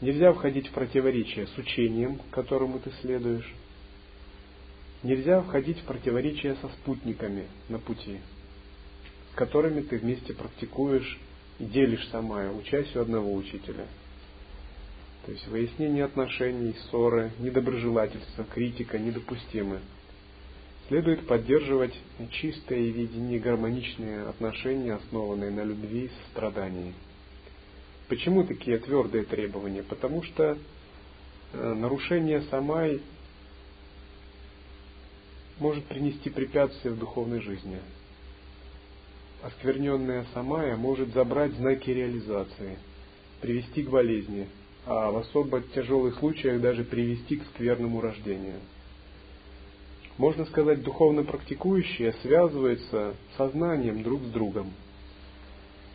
Нельзя 0.00 0.32
входить 0.32 0.66
в 0.66 0.72
противоречие 0.72 1.46
с 1.46 1.56
учением, 1.56 2.20
которому 2.32 2.80
ты 2.80 2.90
следуешь. 3.02 3.54
Нельзя 5.04 5.42
входить 5.42 5.78
в 5.78 5.84
противоречие 5.84 6.56
со 6.56 6.68
спутниками 6.70 7.46
на 7.68 7.78
пути, 7.78 8.18
с 9.32 9.36
которыми 9.36 9.82
ты 9.82 9.98
вместе 9.98 10.34
практикуешь 10.34 11.20
делишь 11.60 12.08
самая, 12.08 12.50
учась 12.50 12.94
у 12.96 13.00
одного 13.00 13.32
учителя. 13.34 13.86
То 15.26 15.32
есть 15.32 15.46
выяснение 15.48 16.04
отношений, 16.04 16.74
ссоры, 16.84 17.30
недоброжелательство, 17.38 18.44
критика 18.44 18.98
недопустимы. 18.98 19.80
Следует 20.88 21.26
поддерживать 21.26 21.94
чистые 22.32 22.90
видение, 22.90 23.38
гармоничные 23.38 24.22
отношения, 24.22 24.94
основанные 24.94 25.50
на 25.50 25.62
любви 25.62 26.06
и 26.06 26.10
сострадании. 26.24 26.94
Почему 28.08 28.42
такие 28.42 28.78
твердые 28.78 29.24
требования? 29.24 29.84
Потому 29.84 30.22
что 30.24 30.58
э, 31.52 31.74
нарушение 31.74 32.42
самай 32.50 33.00
может 35.60 35.84
принести 35.84 36.30
препятствия 36.30 36.90
в 36.90 36.98
духовной 36.98 37.40
жизни 37.40 37.78
оскверненная 39.42 40.26
самая 40.34 40.76
может 40.76 41.12
забрать 41.12 41.52
знаки 41.52 41.90
реализации, 41.90 42.78
привести 43.40 43.82
к 43.82 43.90
болезни, 43.90 44.48
а 44.86 45.10
в 45.10 45.18
особо 45.18 45.60
тяжелых 45.60 46.18
случаях 46.18 46.60
даже 46.60 46.84
привести 46.84 47.36
к 47.36 47.44
скверному 47.46 48.00
рождению. 48.00 48.60
Можно 50.18 50.44
сказать, 50.46 50.82
духовно 50.82 51.24
практикующие 51.24 52.12
связываются 52.22 53.14
сознанием 53.38 54.02
друг 54.02 54.22
с 54.22 54.30
другом. 54.30 54.72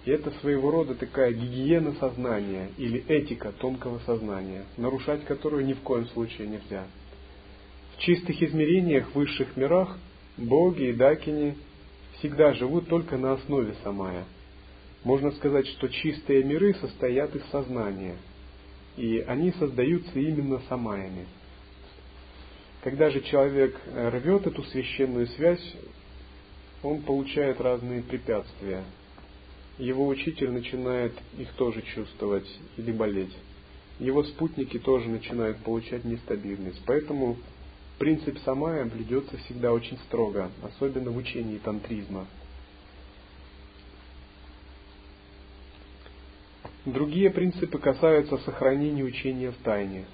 И 0.06 0.12
это 0.12 0.32
своего 0.40 0.72
рода 0.72 0.96
такая 0.96 1.32
гигиена 1.32 1.94
сознания 2.00 2.70
или 2.78 3.04
этика 3.08 3.52
тонкого 3.52 4.00
сознания, 4.06 4.66
нарушать 4.78 5.26
которую 5.26 5.66
ни 5.66 5.74
в 5.74 5.82
коем 5.82 6.08
случае 6.10 6.48
нельзя. 6.48 6.86
В 7.96 8.02
чистых 8.02 8.42
измерениях 8.42 9.14
высших 9.16 9.56
мирах 9.58 9.98
боги 10.38 10.90
и 10.90 10.94
дакини 10.94 11.56
всегда 12.20 12.54
живут 12.54 12.88
только 12.88 13.18
на 13.18 13.34
основе 13.34 13.76
самая. 13.84 14.26
Можно 15.04 15.32
сказать, 15.32 15.68
что 15.68 15.88
чистые 15.88 16.44
миры 16.44 16.74
состоят 16.76 17.36
из 17.36 17.44
сознания, 17.52 18.16
и 18.98 19.20
они 19.28 19.52
создаются 19.52 20.20
именно 20.20 20.60
самаями. 20.68 21.28
Когда 22.82 23.10
же 23.10 23.22
человек 23.22 23.80
рвет 23.94 24.48
эту 24.48 24.64
священную 24.64 25.28
связь, 25.28 25.76
он 26.84 27.02
получает 27.02 27.60
разные 27.60 28.04
препятствия. 28.04 28.84
его 29.78 30.08
учитель 30.08 30.52
начинает 30.52 31.14
их 31.38 31.52
тоже 31.54 31.82
чувствовать 31.82 32.48
или 32.78 32.92
болеть. 32.92 33.36
Его 34.00 34.24
спутники 34.24 34.78
тоже 34.80 35.10
начинают 35.10 35.58
получать 35.58 36.06
нестабильность. 36.06 36.82
Поэтому 36.86 37.38
принцип 37.98 38.38
самая 38.46 38.86
блюдется 38.86 39.38
всегда 39.38 39.72
очень 39.74 39.98
строго, 40.08 40.50
особенно 40.64 41.12
в 41.12 41.18
учении 41.18 41.58
тантризма. 41.58 42.28
Другие 46.86 47.32
принципы 47.32 47.80
касаются 47.80 48.38
сохранения 48.38 49.04
учения 49.04 49.52
в 49.52 49.58
тайне. 49.64 50.06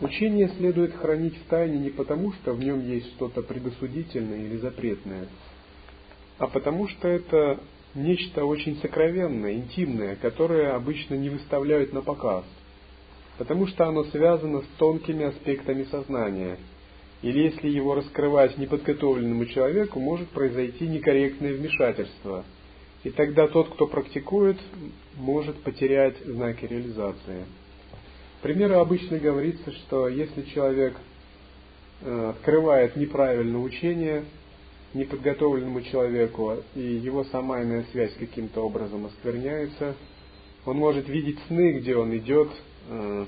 Учение 0.00 0.48
следует 0.58 0.94
хранить 0.94 1.36
в 1.36 1.44
тайне 1.44 1.78
не 1.78 1.90
потому, 1.90 2.32
что 2.34 2.52
в 2.52 2.60
нем 2.60 2.86
есть 2.86 3.06
что-то 3.14 3.42
предосудительное 3.42 4.44
или 4.44 4.56
запретное, 4.56 5.28
а 6.38 6.46
потому 6.48 6.88
что 6.88 7.08
это 7.08 7.60
нечто 7.94 8.44
очень 8.44 8.76
сокровенное, 8.78 9.54
интимное, 9.54 10.16
которое 10.16 10.74
обычно 10.74 11.14
не 11.14 11.28
выставляют 11.28 11.92
на 11.92 12.02
показ, 12.02 12.44
потому 13.38 13.66
что 13.66 13.86
оно 13.86 14.04
связано 14.04 14.62
с 14.62 14.66
тонкими 14.78 15.24
аспектами 15.24 15.84
сознания, 15.84 16.58
или 17.22 17.40
если 17.40 17.68
его 17.68 17.94
раскрывать 17.94 18.58
неподготовленному 18.58 19.46
человеку, 19.46 20.00
может 20.00 20.28
произойти 20.28 20.86
некорректное 20.86 21.54
вмешательство– 21.54 22.44
и 23.04 23.10
тогда 23.10 23.48
тот, 23.48 23.70
кто 23.74 23.86
практикует, 23.86 24.58
может 25.16 25.56
потерять 25.62 26.18
знаки 26.24 26.64
реализации. 26.64 27.44
К 28.38 28.42
примеру, 28.42 28.78
обычно 28.78 29.18
говорится, 29.18 29.72
что 29.72 30.08
если 30.08 30.42
человек 30.42 30.96
э, 32.00 32.30
открывает 32.30 32.96
неправильное 32.96 33.60
учение 33.60 34.24
неподготовленному 34.94 35.80
человеку, 35.82 36.58
и 36.74 36.80
его 36.80 37.24
самайная 37.24 37.84
связь 37.92 38.12
каким-то 38.14 38.64
образом 38.64 39.06
оскверняется, 39.06 39.96
он 40.64 40.76
может 40.76 41.08
видеть 41.08 41.38
сны, 41.48 41.78
где 41.80 41.96
он 41.96 42.16
идет 42.16 42.50
э, 42.88 43.26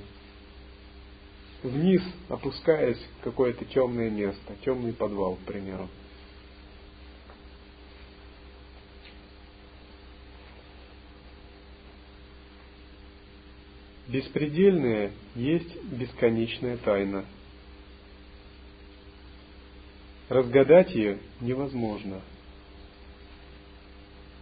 вниз, 1.65 2.03
опускаясь 2.29 2.99
в 2.99 3.25
какое-то 3.25 3.65
темное 3.65 4.11
место, 4.11 4.55
темный 4.65 4.93
подвал, 4.93 5.37
к 5.37 5.41
примеру. 5.41 5.89
Беспредельное 14.07 15.13
есть 15.35 15.83
бесконечная 15.85 16.77
тайна. 16.77 17.25
Разгадать 20.29 20.95
ее 20.95 21.19
невозможно. 21.41 22.21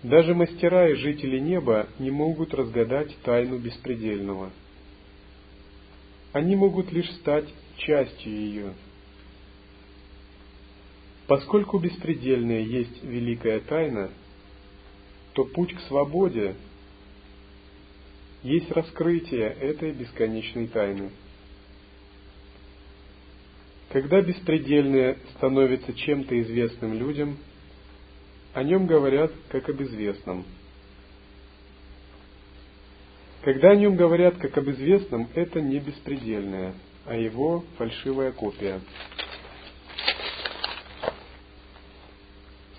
Даже 0.03 0.35
мастера 0.35 0.91
и 0.91 0.95
жители 0.95 1.39
неба 1.39 1.89
не 2.01 2.11
могут 2.11 2.55
разгадать 2.55 3.17
тайну 3.23 3.59
беспредельного. 3.59 4.51
Они 6.33 6.57
могут 6.57 6.91
лишь 6.93 7.11
стать 7.17 7.49
частью 7.77 8.33
ее. 8.33 8.75
Поскольку 11.27 11.79
беспредельное 11.79 12.61
есть 12.61 13.03
великая 13.03 13.61
тайна, 13.61 14.11
то 15.35 15.45
путь 15.45 15.75
к 15.75 15.81
свободе 15.83 16.55
есть 18.43 18.71
раскрытие 18.71 19.49
этой 19.49 19.93
бесконечной 19.93 20.67
тайны. 20.67 21.11
Когда 23.91 24.21
беспредельное 24.23 25.19
становится 25.37 25.93
чем-то 25.93 26.41
известным 26.43 26.95
людям, 26.95 27.37
о 28.55 28.63
нем 28.63 28.87
говорят 28.87 29.33
как 29.49 29.69
об 29.69 29.83
известном. 29.83 30.45
Когда 33.43 33.71
о 33.71 33.77
нем 33.77 33.97
говорят 33.97 34.37
как 34.37 34.57
об 34.57 34.71
известном, 34.71 35.29
это 35.35 35.61
не 35.61 35.81
беспредельное, 35.81 36.75
а 37.05 37.17
его 37.17 37.65
фальшивая 37.77 38.31
копия. 38.31 38.81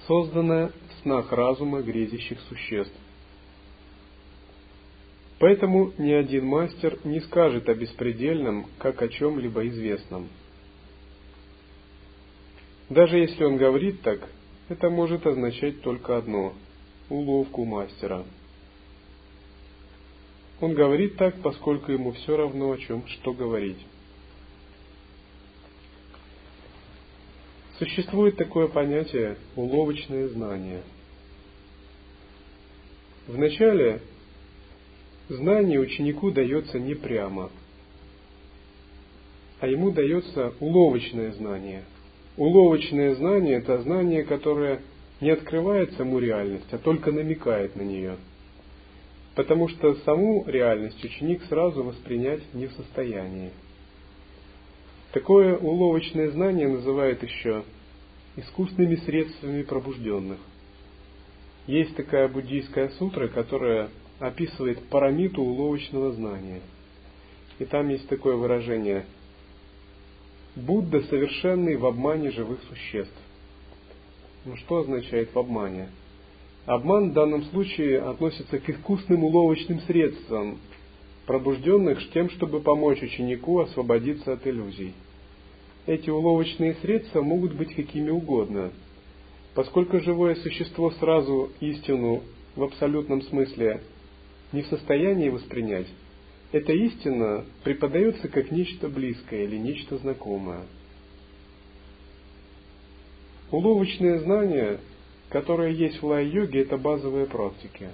Созданная 0.07 0.67
в 0.67 1.01
снах 1.01 1.31
разума 1.33 1.81
грезящих 1.81 2.39
существ. 2.47 2.95
Поэтому 5.39 5.91
ни 5.97 6.13
один 6.13 6.45
мастер 6.45 6.97
не 7.03 7.19
скажет 7.19 7.67
о 7.67 7.73
беспредельном, 7.73 8.67
как 8.77 9.01
о 9.01 9.09
чем-либо 9.09 9.67
известном. 9.67 10.29
Даже 12.87 13.17
если 13.17 13.43
он 13.43 13.57
говорит 13.57 14.01
так, 14.01 14.29
это 14.69 14.89
может 14.89 15.27
означать 15.27 15.81
только 15.81 16.15
одно– 16.15 16.53
уловку 17.09 17.65
мастера. 17.65 18.23
Он 20.59 20.73
говорит 20.73 21.17
так, 21.17 21.41
поскольку 21.41 21.91
ему 21.91 22.13
все 22.13 22.37
равно 22.37 22.71
о 22.71 22.77
чем, 22.77 23.05
что 23.07 23.33
говорить. 23.33 23.85
Существует 27.79 28.37
такое 28.37 28.67
понятие– 28.67 29.37
уловочное 29.55 30.29
знание. 30.29 30.83
Вначале 33.27 34.01
Знание 35.29 35.79
ученику 35.79 36.31
дается 36.31 36.79
не 36.79 36.95
прямо, 36.95 37.49
а 39.61 39.67
ему 39.67 39.91
дается 39.91 40.53
уловочное 40.59 41.31
знание. 41.31 41.83
Уловочное 42.35 43.15
знание– 43.15 43.57
это 43.59 43.81
знание, 43.83 44.23
которое 44.23 44.81
не 45.21 45.29
открывает 45.29 45.93
саму 45.93 46.19
реальность, 46.19 46.67
а 46.71 46.77
только 46.77 47.13
намекает 47.13 47.77
на 47.77 47.83
нее. 47.83 48.17
Потому 49.35 49.67
что 49.67 49.95
саму 50.05 50.43
реальность 50.47 51.03
ученик 51.03 51.43
сразу 51.45 51.83
воспринять 51.83 52.41
не 52.53 52.67
в 52.67 52.73
состоянии. 52.73 53.51
Такое 55.11 55.57
уловочное 55.57 56.29
знание 56.31 56.67
называют 56.67 57.23
еще 57.23 57.63
искусственными 58.35 58.95
средствами 58.97 59.63
пробужденных. 59.63 60.39
Есть 61.67 61.95
такая 61.95 62.27
буддийская 62.27 62.89
сутра, 62.99 63.27
которая 63.27 63.89
описывает 64.19 64.83
парамиту 64.89 65.41
уловочного 65.41 66.11
знания. 66.13 66.61
И 67.59 67.65
там 67.65 67.89
есть 67.89 68.07
такое 68.07 68.35
выражение 68.35 69.05
«Будда 70.55 71.01
совершенный 71.03 71.77
в 71.77 71.85
обмане 71.85 72.31
живых 72.31 72.59
существ». 72.69 73.13
Ну 74.45 74.55
что 74.57 74.79
означает 74.79 75.33
в 75.33 75.39
обмане? 75.39 75.89
Обман 76.65 77.09
в 77.09 77.13
данном 77.13 77.43
случае 77.45 78.01
относится 78.01 78.57
к 78.57 78.69
искусным 78.69 79.25
уловочным 79.25 79.81
средствам, 79.81 80.59
пробужденных 81.25 82.09
тем, 82.11 82.29
чтобы 82.29 82.61
помочь 82.61 83.01
ученику 83.01 83.59
освободиться 83.59 84.33
от 84.33 84.47
иллюзий. 84.47 84.93
Эти 85.85 86.09
уловочные 86.09 86.75
средства 86.75 87.21
могут 87.21 87.53
быть 87.53 87.75
какими 87.75 88.09
угодно. 88.09 88.71
Поскольку 89.55 89.99
живое 89.99 90.35
существо 90.35 90.91
сразу 90.91 91.51
истину 91.59 92.23
в 92.55 92.63
абсолютном 92.63 93.21
смысле 93.23 93.81
не 94.53 94.61
в 94.61 94.67
состоянии 94.67 95.27
воспринять, 95.27 95.87
эта 96.53 96.71
истина 96.71 97.43
преподается 97.63 98.29
как 98.29 98.51
нечто 98.51 98.87
близкое 98.87 99.43
или 99.43 99.57
нечто 99.57 99.97
знакомое. 99.97 100.61
Уловочные 103.51 104.19
знания, 104.19 104.79
которые 105.33 105.75
есть 105.75 106.01
в 106.01 106.05
лай-йоге, 106.05 106.61
это 106.61 106.77
базовые 106.77 107.25
практики. 107.25 107.89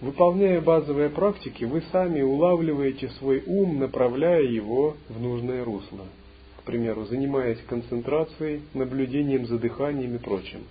Выполняя 0.00 0.62
базовые 0.62 1.10
практики, 1.10 1.64
вы 1.64 1.82
сами 1.92 2.22
улавливаете 2.22 3.08
свой 3.18 3.42
ум, 3.46 3.78
направляя 3.78 4.42
его 4.42 4.96
в 5.08 5.20
нужное 5.20 5.64
русло. 5.64 6.06
К 6.58 6.62
примеру, 6.62 7.04
занимаясь 7.04 7.60
концентрацией, 7.68 8.62
наблюдением 8.72 9.46
за 9.46 9.58
дыханием 9.58 10.14
и 10.14 10.18
прочим– 10.18 10.60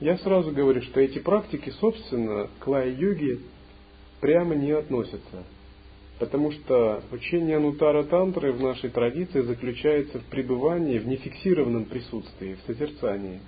я 0.00 0.18
сразу 0.18 0.50
говорю, 0.50 0.82
что 0.82 1.00
эти 1.00 1.18
практики, 1.18 1.70
собственно, 1.80 2.50
к 2.58 2.66
лай-йоге 2.66 3.38
прямо 4.20 4.54
не 4.54 4.72
относятся. 4.72 5.44
Потому 6.18 6.52
что 6.52 7.02
учение 7.10 7.56
Анутара 7.56 8.04
Тантры 8.04 8.52
в 8.52 8.60
нашей 8.60 8.90
традиции 8.90 9.40
заключается 9.40 10.20
в 10.20 10.24
пребывании 10.26 10.98
в 10.98 11.06
нефиксированном 11.06 11.86
присутствии, 11.86 12.54
в 12.54 12.66
созерцании. 12.66 13.40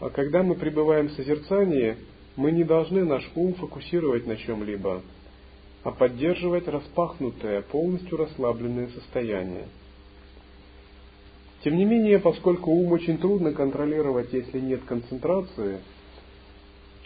А 0.00 0.10
когда 0.10 0.42
мы 0.42 0.54
пребываем 0.54 1.08
в 1.08 1.12
созерцании, 1.12 1.96
мы 2.36 2.52
не 2.52 2.62
должны 2.62 3.04
наш 3.04 3.28
ум 3.34 3.54
фокусировать 3.54 4.26
на 4.26 4.36
чем-либо, 4.36 5.02
а 5.82 5.90
поддерживать 5.90 6.68
распахнутое, 6.68 7.62
полностью 7.62 8.16
расслабленное 8.16 8.88
состояние– 8.88 9.66
тем 11.64 11.76
не 11.76 11.84
менее, 11.84 12.20
поскольку 12.20 12.70
ум 12.70 12.92
очень 12.92 13.18
трудно 13.18 13.52
контролировать, 13.52 14.32
если 14.32 14.60
нет 14.60 14.84
концентрации, 14.84 15.80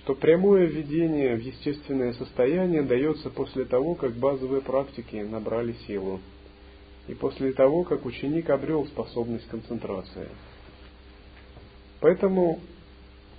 то 0.05 0.15
прямое 0.15 0.67
введение 0.67 1.37
в 1.37 1.41
естественное 1.41 2.13
состояние 2.15 2.83
дается 2.83 3.31
после 3.31 3.65
того, 3.65 3.95
как 3.95 4.15
базовые 4.15 4.61
практики 4.61 5.17
набрали 5.17 5.75
силу, 5.87 6.21
и 7.07 7.15
после 7.15 7.53
того, 7.53 7.85
как 7.85 8.05
ученик 8.05 8.51
обрел 8.51 8.87
способность 8.87 9.47
концентрации. 9.49 10.29
Поэтому 12.01 12.59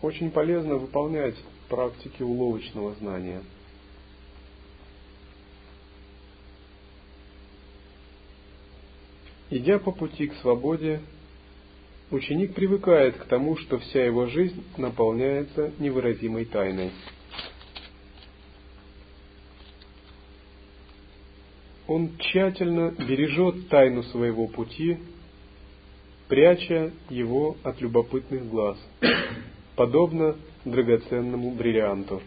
очень 0.02 0.32
полезно 0.32 0.76
выполнять 0.76 1.36
практики 1.68 2.24
уловочного 2.24 2.94
знания. 2.96 3.42
Идя 9.50 9.80
по 9.80 9.92
пути 9.92 10.28
к 10.28 10.36
свободе, 10.36 11.02
ученик 12.14 12.54
привыкает 12.54 13.18
к 13.18 13.26
тому, 13.26 13.58
что 13.58 13.80
вся 13.80 14.06
его 14.06 14.28
жизнь 14.28 14.64
наполняется 14.78 15.72
невыразимой 15.80 16.46
тайной. 16.46 16.92
Он 21.88 22.12
тщательно 22.18 22.92
бережет 22.92 23.68
тайну 23.68 24.04
своего 24.04 24.48
пути, 24.48 24.98
пряча 26.28 26.92
его 27.10 27.58
от 27.64 27.82
любопытных 27.82 28.48
глаз, 28.48 28.78
подобно 29.76 30.36
драгоценному 30.66 31.52
бриллианту. 31.52 32.22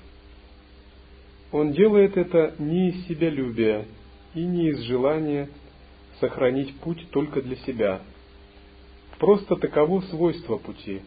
Он 1.53 1.73
делает 1.73 2.17
это 2.17 2.55
не 2.59 2.91
из 2.91 3.07
себялюбия 3.07 3.87
и 4.35 4.45
не 4.45 4.71
из 4.71 4.81
желания 4.81 5.49
сохранить 6.21 6.75
путь 6.81 7.09
только 7.11 7.41
для 7.41 7.57
себя. 7.57 8.03
Просто 9.19 9.57
таково 9.57 10.03
свойство 10.03 10.59
пути. 10.59 11.03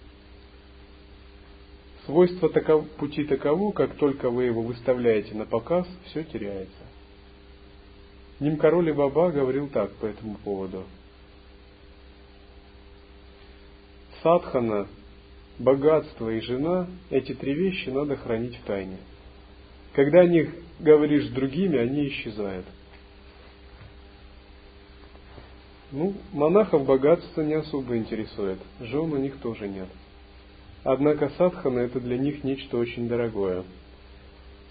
Свойство 2.05 2.49
таков, 2.49 2.89
пути 2.91 3.23
таково, 3.23 3.71
как 3.71 3.95
только 3.95 4.29
вы 4.31 4.45
его 4.45 4.63
выставляете 4.63 5.35
на 5.35 5.45
показ, 5.45 5.87
все 6.05 6.23
теряется. 6.23 6.73
Нимкароли 8.39 8.91
Баба 8.91 9.31
говорил 9.31 9.67
так 9.67 9.91
по 9.95 10.07
этому 10.07 10.35
поводу. 10.37 10.85
Садхана, 14.23 14.87
богатство 15.59 16.29
и 16.29 16.39
жена– 16.39 16.87
эти 17.09 17.33
три 17.33 17.53
вещи 17.53 17.89
надо 17.89 18.15
хранить 18.15 18.55
в 18.55 18.63
тайне. 18.63 18.97
Когда 19.93 20.21
о 20.21 20.27
них 20.27 20.49
говоришь 20.79 21.27
с 21.27 21.31
другими, 21.31 21.77
они 21.77 22.07
исчезают. 22.07 22.65
Ну, 25.91 26.13
монахов 26.33 26.85
богатство 26.85 27.41
не 27.41 27.53
особо 27.53 27.97
интересует, 27.97 28.59
жен 28.79 29.11
у 29.11 29.17
них 29.17 29.37
тоже 29.37 29.67
нет. 29.67 29.87
Однако 30.83 31.31
садхана– 31.37 31.79
это 31.79 31.99
для 31.99 32.17
них 32.17 32.43
нечто 32.43 32.77
очень 32.77 33.07
дорогое– 33.07 33.63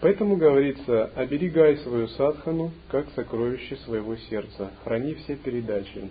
Поэтому 0.01 0.37
говорится, 0.37 1.07
оберегай 1.16 1.77
свою 1.79 2.07
садхану, 2.09 2.71
как 2.89 3.09
сокровище 3.16 3.77
своего 3.79 4.16
сердца, 4.16 4.71
храни 4.85 5.14
все 5.14 5.35
передачи. 5.35 6.09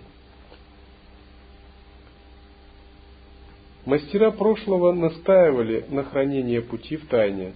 Мастера 3.86 4.30
прошлого 4.30 4.92
настаивали 4.92 5.86
на 5.88 6.04
хранении 6.04 6.58
пути 6.58 6.96
в 6.98 7.08
тайне. 7.08 7.54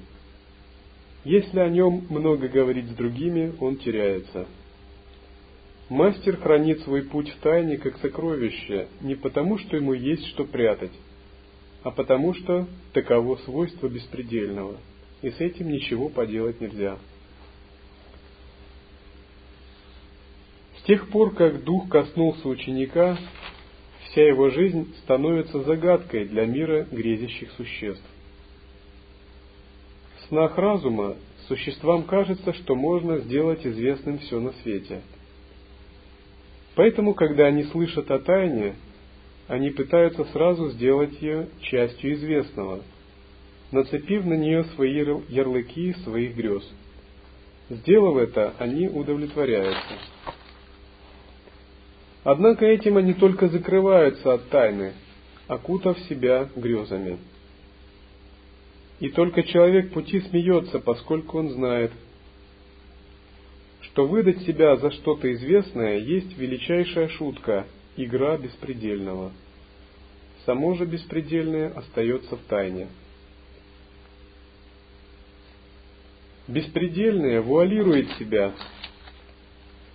Если 1.24 1.61
о 1.61 1.68
нем 1.68 2.07
много 2.09 2.48
говорить 2.48 2.88
с 2.88 2.94
другими, 2.94 3.55
он 3.61 3.76
теряется. 3.76 4.46
Мастер 5.93 6.36
хранит 6.38 6.80
свой 6.80 7.03
путь 7.03 7.28
в 7.30 7.36
тайне 7.40 7.76
как 7.76 7.99
сокровище 7.99 8.88
не 9.01 9.14
потому, 9.14 9.59
что 9.59 9.76
ему 9.76 9.93
есть 9.93 10.26
что 10.28 10.45
прятать, 10.45 10.93
а 11.82 11.90
потому 11.90 12.34
что 12.34 12.66
таково 12.93 13.36
свойство 13.45 13.88
беспредельного– 13.88 14.76
и 15.22 15.30
с 15.30 15.40
этим 15.40 15.70
ничего 15.70 16.09
поделать 16.09 16.61
нельзя. 16.61 16.99
С 20.78 20.82
тех 20.82 21.09
пор, 21.11 21.32
как 21.34 21.62
дух 21.62 21.88
коснулся 21.88 22.49
ученика, 22.49 23.16
вся 24.07 24.26
его 24.26 24.51
жизнь 24.51 24.93
становится 25.05 25.62
загадкой 25.62 26.26
для 26.26 26.45
мира 26.45 26.88
грезящих 26.90 27.53
существ. 27.53 28.05
В 30.16 30.28
снах 30.28 30.59
разума 30.59 31.16
существам 31.47 32.03
кажется, 32.03 32.53
что 32.53 32.74
можно 32.74 33.18
сделать 33.18 33.64
известным 33.64 34.18
все 34.18 34.40
на 34.40 34.53
свете. 34.62 35.03
Поэтому, 36.74 37.14
когда 37.14 37.46
они 37.46 37.64
слышат 37.64 38.10
о 38.10 38.18
тайне, 38.18 38.74
они 39.48 39.70
пытаются 39.70 40.24
сразу 40.26 40.70
сделать 40.70 41.20
ее 41.20 41.48
частью 41.60 42.14
известного– 42.14 42.82
нацепив 43.72 44.24
на 44.24 44.34
нее 44.34 44.64
свои 44.74 44.94
ярлыки 45.28 45.94
своих 46.04 46.36
грез. 46.36 46.62
Сделав 47.70 48.18
это, 48.18 48.54
они 48.58 48.86
удовлетворяются. 48.86 49.94
Однако 52.22 52.66
этим 52.66 52.98
они 52.98 53.14
только 53.14 53.48
закрываются 53.48 54.34
от 54.34 54.48
тайны, 54.50 54.92
окутав 55.48 55.98
себя 56.00 56.48
грезами. 56.54 57.18
И 59.00 59.08
только 59.08 59.42
человек 59.42 59.92
пути 59.92 60.20
смеется, 60.20 60.78
поскольку 60.78 61.38
он 61.38 61.48
знает, 61.50 61.90
что 63.93 64.07
выдать 64.07 64.43
себя 64.43 64.76
за 64.76 64.90
что-то 64.90 65.32
известное 65.34 65.99
есть 65.99 66.36
величайшая 66.36 67.09
шутка, 67.09 67.66
игра 67.97 68.36
беспредельного. 68.38 69.32
Само 70.47 70.74
же 70.74 70.86
беспредельное 70.86 71.72
остается 71.74 72.36
в 72.36 72.40
тайне– 72.49 72.88
Беспредельное 76.49 77.40
вуалирует 77.40 78.11
себя, 78.18 78.53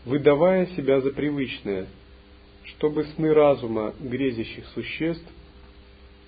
выдавая 0.05 0.65
себя 0.77 1.01
за 1.01 1.11
привычное, 1.11 1.87
чтобы 2.63 3.03
сны 3.03 3.33
разума 3.33 3.93
грезящих 3.99 4.65
существ 4.73 5.27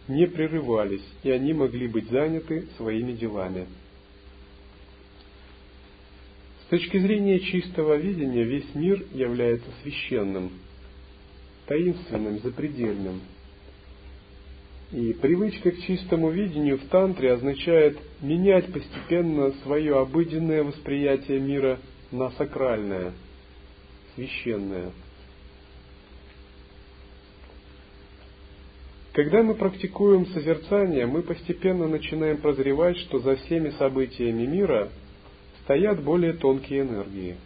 не 0.10 0.28
прерывались, 0.28 1.06
и 1.24 1.32
они 1.32 1.54
могли 1.54 1.88
быть 1.88 2.10
заняты 2.10 2.68
своими 2.76 3.14
делами. 3.14 3.66
С 6.70 6.72
точки 6.72 7.00
зрения 7.00 7.40
чистого 7.40 7.96
видения 7.96 8.44
весь 8.44 8.76
мир 8.76 9.04
является 9.14 9.70
священным, 9.82 10.52
таинственным, 11.66 12.40
запредельным– 12.40 13.22
и 14.92 15.14
привычка 15.14 15.70
к 15.72 15.82
чистому 15.82 16.32
видению 16.32 16.80
в 16.80 16.86
тантре 16.86 17.34
означает 17.34 18.00
менять 18.22 18.74
постепенно 18.74 19.52
свое 19.64 20.00
обыденное 20.00 20.64
восприятие 20.64 21.40
мира 21.40 21.80
на 22.12 22.32
сакральное, 22.32 23.14
священное. 24.16 24.92
Когда 29.14 29.44
мы 29.44 29.54
практикуем 29.54 30.26
созерцание, 30.28 31.06
мы 31.06 31.22
постепенно 31.22 31.88
начинаем 31.88 32.38
прозревать, 32.38 32.98
что 32.98 33.20
за 33.20 33.36
всеми 33.36 33.70
событиями 33.72 34.46
мира 34.46 34.90
стоят 35.70 36.02
более 36.02 36.34
тонкие 36.34 36.82
энергии. 36.82 37.38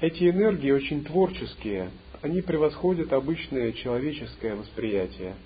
Эти 0.00 0.30
энергии 0.30 0.70
очень 0.70 1.04
творческие, 1.04 1.90
они 2.22 2.40
превосходят 2.40 3.12
обычное 3.12 3.72
человеческое 3.72 4.54
восприятие– 4.54 5.34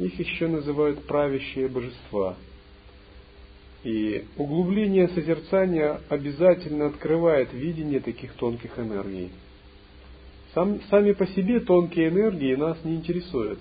их 0.00 0.18
еще 0.18 0.48
называют 0.48 1.04
правящие 1.04 1.68
божества. 1.68 2.36
И 3.84 4.24
углубление 4.36 5.06
созерцания 5.08 6.00
обязательно 6.08 6.86
открывает 6.86 7.52
видение 7.52 8.00
таких 8.00 8.32
тонких 8.32 8.76
энергий. 8.78 9.30
Сам, 10.54 10.80
сами 10.90 11.12
по 11.12 11.26
себе 11.28 11.60
тонкие 11.60 12.08
энергии 12.08 12.56
нас 12.56 12.76
не 12.84 12.96
интересуют. 12.96 13.60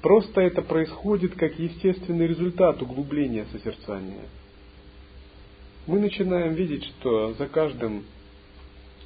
Просто 0.00 0.40
это 0.40 0.62
происходит 0.62 1.34
как 1.34 1.58
естественный 1.58 2.26
результат 2.26 2.80
углубления 2.80 3.46
созерцания. 3.52 4.24
Мы 5.88 6.00
начинаем 6.00 6.52
видеть, 6.52 6.84
что 6.84 7.32
за 7.32 7.46
каждым 7.46 8.04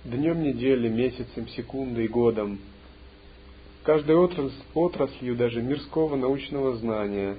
днем 0.04 0.42
недели, 0.42 0.88
месяцем, 0.88 1.46
секундой, 1.46 2.08
годом– 2.08 2.58
каждой 3.84 4.16
отрас, 4.16 4.50
отраслью 4.74 5.36
даже 5.36 5.62
мирского 5.62 6.16
научного 6.16 6.74
знания, 6.74 7.36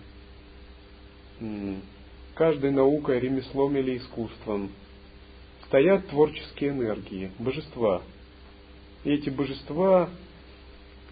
каждой 2.36 2.72
наукой, 2.72 3.20
ремеслом 3.20 3.76
или 3.76 3.98
искусством 3.98 4.72
стоят 5.68 6.08
творческие 6.08 6.70
энергии, 6.70 7.30
божества. 7.38 8.02
И 9.04 9.12
эти 9.12 9.30
божества 9.30 10.10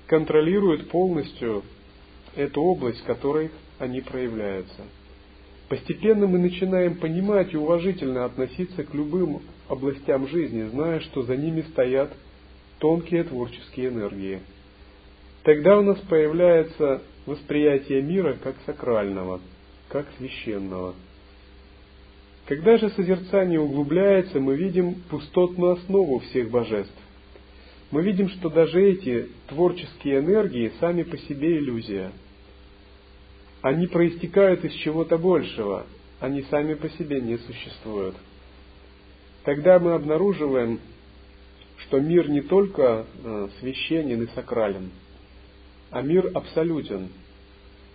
контролируют 0.07 0.89
полностью 0.89 1.63
эту 2.37 2.61
область, 2.61 3.01
в 3.01 3.05
которой 3.05 3.51
они 3.77 3.99
проявляются. 3.99 4.83
Постепенно 5.71 6.27
мы 6.27 6.37
начинаем 6.37 6.95
понимать 6.95 7.53
и 7.53 7.57
уважительно 7.57 8.25
относиться 8.25 8.83
к 8.83 8.93
любым 8.93 9.41
областям 9.67 10.27
жизни, 10.27 10.69
зная, 10.69 10.99
что 10.99 11.23
за 11.23 11.35
ними 11.35 11.61
стоят 11.71 12.11
тонкие 12.77 13.23
творческие 13.23 13.87
энергии– 13.87 14.41
Тогда 15.43 15.79
у 15.79 15.81
нас 15.81 15.99
появляется 16.01 17.01
восприятие 17.25 18.01
мира 18.03 18.37
как 18.43 18.55
сакрального, 18.65 19.41
как 19.89 20.05
священного. 20.17 20.93
Когда 22.45 22.77
же 22.77 22.89
созерцание 22.89 23.59
углубляется, 23.59 24.39
мы 24.39 24.55
видим 24.55 24.95
пустотную 25.09 25.73
основу 25.73 26.19
всех 26.19 26.51
божеств. 26.51 26.93
Мы 27.89 28.03
видим, 28.03 28.29
что 28.29 28.49
даже 28.49 28.81
эти 28.81 29.29
творческие 29.47 30.19
энергии 30.19 30.71
сами 30.79 31.03
по 31.03 31.17
себе 31.17 31.57
иллюзия. 31.57 32.11
Они 33.61 33.87
проистекают 33.87 34.63
из 34.65 34.73
чего-то 34.73 35.17
большего, 35.17 35.85
они 36.19 36.43
сами 36.43 36.73
по 36.73 36.89
себе 36.89 37.21
не 37.21 37.37
существуют. 37.37 38.15
Тогда 39.43 39.79
мы 39.79 39.93
обнаруживаем, 39.93 40.79
что 41.77 41.99
мир 41.99 42.29
не 42.29 42.41
только 42.41 43.05
э, 43.23 43.49
священен 43.59 44.23
и 44.23 44.27
сакрален, 44.35 44.91
а 45.89 46.01
мир 46.01 46.29
абсолютен. 46.33 47.09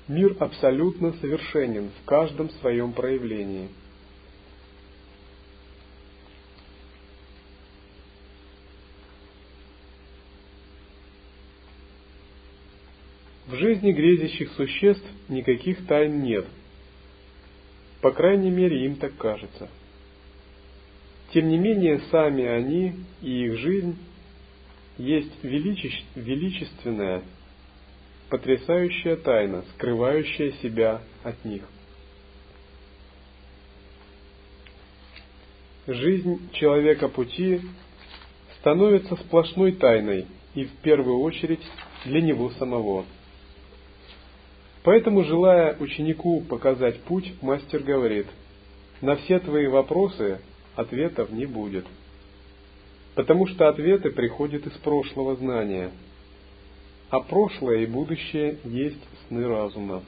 Мир 0.09 0.37
абсолютно 0.39 1.13
совершенен 1.15 1.91
в 2.01 2.05
каждом 2.05 2.51
своем 2.51 2.93
проявлении– 2.93 3.69
В 13.47 13.55
жизни 13.55 13.93
грезящих 13.93 14.51
существ 14.55 15.07
никаких 15.29 15.87
тайн 15.87 16.21
нет. 16.23 16.47
По 18.01 18.11
крайней 18.11 18.51
мере, 18.51 18.85
им 18.85 18.97
так 18.97 19.17
кажется. 19.17 19.69
Тем 21.33 21.49
не 21.49 21.57
менее, 21.57 22.01
сами 22.11 22.45
они 22.45 22.95
и 23.23 23.45
их 23.47 23.59
жизнь 23.59 23.97
есть 24.99 25.33
величественная, 25.45 27.23
потрясающая 28.31 29.15
тайна, 29.17 29.65
скрывающая 29.75 30.53
себя 30.63 31.03
от 31.23 31.45
них. 31.45 31.63
Жизнь 35.87 36.51
человека 36.53 37.07
пути 37.07 37.61
становится 38.59 39.15
сплошной 39.15 39.71
тайной 39.73 40.27
и 40.55 40.65
в 40.65 40.73
первую 40.79 41.21
очередь 41.21 41.63
для 42.05 42.21
него 42.21 42.51
самого– 42.51 43.07
Поэтому, 44.87 45.25
желая 45.25 45.77
ученику 45.81 46.43
показать 46.43 47.01
путь, 47.01 47.33
мастер 47.43 47.83
говорит, 47.83 48.29
на 49.01 49.17
все 49.17 49.41
твои 49.41 49.67
вопросы 49.67 50.39
ответов 50.77 51.33
не 51.33 51.45
будет. 51.45 51.85
Потому 53.17 53.49
что 53.49 53.69
ответы 53.69 54.11
приходят 54.13 54.65
из 54.65 54.75
прошлого 54.75 55.35
знания, 55.35 55.91
а 57.11 57.19
прошлое 57.19 57.79
и 57.79 57.87
будущее 57.87 58.59
есть 58.63 59.03
сны 59.27 59.49
разума. 59.49 60.05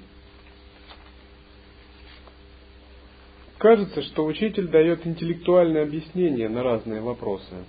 Кажется, 3.59 4.01
что 4.03 4.25
учитель 4.27 4.69
дает 4.69 5.05
интеллектуальное 5.09 5.83
объяснение 5.83 6.49
на 6.49 6.63
разные 6.63 7.01
вопросы. 7.01 7.65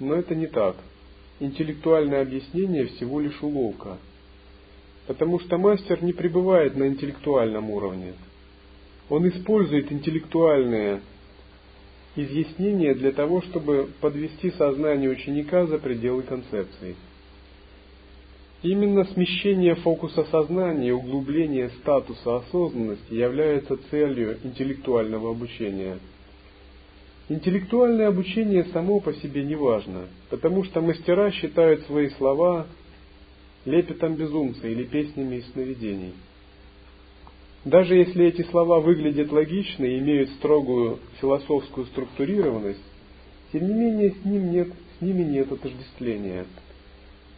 Но 0.00 0.16
это 0.16 0.34
не 0.34 0.48
так. 0.48 0.74
Интеллектуальное 1.38 2.20
объяснение 2.20 2.86
всего 2.86 3.20
лишь 3.20 3.40
уловка– 3.40 3.98
Потому 5.06 5.40
что 5.40 5.58
мастер 5.58 6.02
не 6.02 6.12
пребывает 6.12 6.76
на 6.76 6.86
интеллектуальном 6.86 7.70
уровне. 7.70 8.14
Он 9.08 9.28
использует 9.28 9.90
интеллектуальные 9.90 11.00
изъяснения 12.14 12.94
для 12.94 13.12
того, 13.12 13.42
чтобы 13.42 13.88
подвести 14.00 14.50
сознание 14.52 15.10
ученика 15.10 15.66
за 15.66 15.78
пределы 15.78 16.22
концепции. 16.22 16.94
Именно 18.62 19.04
смещение 19.06 19.74
фокуса 19.74 20.24
сознания 20.30 20.90
и 20.90 20.92
углубление 20.92 21.70
статуса 21.80 22.36
осознанности 22.36 23.12
является 23.12 23.76
целью 23.90 24.38
интеллектуального 24.44 25.30
обучения. 25.30 25.98
Интеллектуальное 27.28 28.08
обучение 28.08 28.64
само 28.66 29.00
по 29.00 29.14
себе 29.14 29.42
не 29.42 29.56
важно, 29.56 30.02
потому 30.30 30.62
что 30.64 30.80
мастера 30.80 31.32
считают 31.32 31.82
свои 31.86 32.10
слова 32.10 32.66
лепетом 33.64 34.14
безумца 34.14 34.66
или 34.66 34.84
песнями 34.84 35.36
из 35.36 35.52
сновидений. 35.52 36.14
Даже 37.64 37.94
если 37.94 38.26
эти 38.26 38.42
слова 38.42 38.80
выглядят 38.80 39.30
логично 39.30 39.84
и 39.84 39.98
имеют 39.98 40.30
строгую 40.30 40.98
философскую 41.20 41.86
структурированность, 41.86 42.82
тем 43.52 43.68
не 43.68 43.74
менее 43.74 44.10
с, 44.10 44.24
ним 44.24 44.50
нет, 44.50 44.68
с 44.98 45.02
ними 45.02 45.22
нет 45.22 45.52
отождествления. 45.52 46.46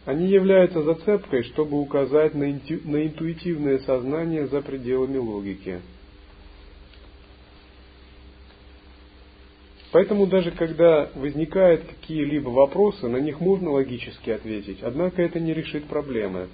Они 0.05 0.27
являются 0.27 0.81
зацепкой, 0.81 1.43
чтобы 1.43 1.79
указать 1.79 2.33
на, 2.33 2.51
инту, 2.51 2.75
на 2.85 3.05
интуитивное 3.05 3.79
сознание 3.79 4.47
за 4.47 4.61
пределами 4.61 5.17
логики– 5.17 5.79
Поэтому 9.95 10.27
даже 10.27 10.51
когда 10.51 11.09
возникают 11.15 11.85
какие-либо 11.85 12.49
вопросы, 12.49 13.07
на 13.07 13.15
них 13.15 13.39
можно 13.39 13.71
логически 13.71 14.29
ответить, 14.29 14.79
однако 14.83 15.21
это 15.21 15.39
не 15.39 15.53
решит 15.53 15.85
проблемы. 15.85 16.49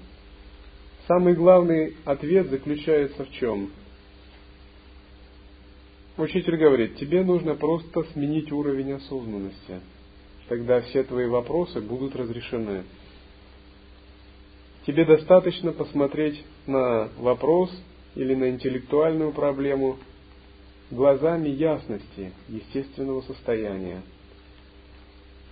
Самый 1.08 1.34
главный 1.34 1.96
ответ 2.06 2.52
заключается 2.52 3.26
в 3.26 3.32
чем? 3.32 3.72
Учитель 6.18 6.56
говорит, 6.56 6.98
тебе 6.98 7.24
нужно 7.24 7.56
просто 7.56 8.04
сменить 8.14 8.52
уровень 8.52 8.92
осознанности. 8.92 9.80
Тогда 10.48 10.82
все 10.82 11.02
твои 11.02 11.26
вопросы 11.26 11.82
будут 11.82 12.16
разрешены. 12.16 12.84
Тебе 14.86 15.04
достаточно 15.04 15.72
посмотреть 15.72 16.46
на 16.68 17.10
вопрос 17.18 17.72
или 18.14 18.36
на 18.36 18.52
интеллектуальную 18.52 19.32
проблему– 19.32 19.98
глазами 20.92 21.48
ясности 21.50 22.34
естественного 22.50 23.22
состояния. 23.22 24.02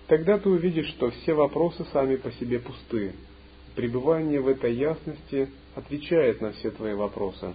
Тогда 0.07 0.37
ты 0.37 0.49
увидишь, 0.49 0.89
что 0.89 1.11
все 1.11 1.33
вопросы 1.33 1.85
сами 1.93 2.17
по 2.17 2.31
себе 2.33 2.59
пусты. 2.59 3.13
Пребывание 3.75 4.41
в 4.41 4.47
этой 4.47 4.73
ясности 4.73 5.49
отвечает 5.75 6.41
на 6.41 6.51
все 6.51 6.71
твои 6.71 6.93
вопросы. 6.93 7.53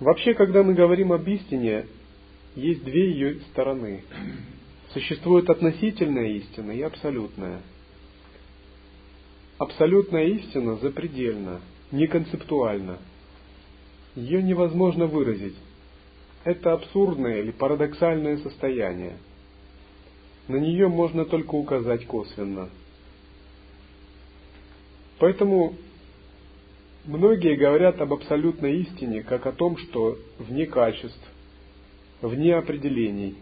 Вообще, 0.00 0.32
когда 0.32 0.62
мы 0.62 0.72
говорим 0.72 1.12
об 1.12 1.28
истине, 1.28 1.84
есть 2.54 2.84
две 2.84 3.10
ее 3.10 3.40
стороны. 3.52 4.04
Существует 4.92 5.48
относительная 5.48 6.28
истина 6.32 6.72
и 6.72 6.82
абсолютная. 6.82 7.60
Абсолютная 9.58 10.24
истина 10.24 10.76
запредельна, 10.76 11.60
неконцептуальна. 11.92 12.98
Ее 14.16 14.42
невозможно 14.42 15.06
выразить. 15.06 15.56
Это 16.44 16.72
абсурдное 16.72 17.42
или 17.42 17.50
парадоксальное 17.50 18.38
состояние. 18.38 19.18
На 20.48 20.56
нее 20.56 20.88
можно 20.88 21.24
только 21.24 21.54
указать 21.54 22.06
косвенно. 22.06 22.70
Поэтому 25.18 25.74
многие 27.04 27.54
говорят 27.54 28.00
об 28.00 28.14
абсолютной 28.14 28.80
истине 28.80 29.22
как 29.22 29.46
о 29.46 29.52
том, 29.52 29.76
что 29.76 30.18
вне 30.38 30.66
качеств, 30.66 31.20
вне 32.22 32.54
определений. 32.54 33.36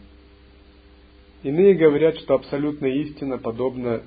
Иные 1.43 1.75
говорят, 1.75 2.17
что 2.19 2.35
абсолютная 2.35 2.91
истина 2.91 3.39
подобна 3.39 4.03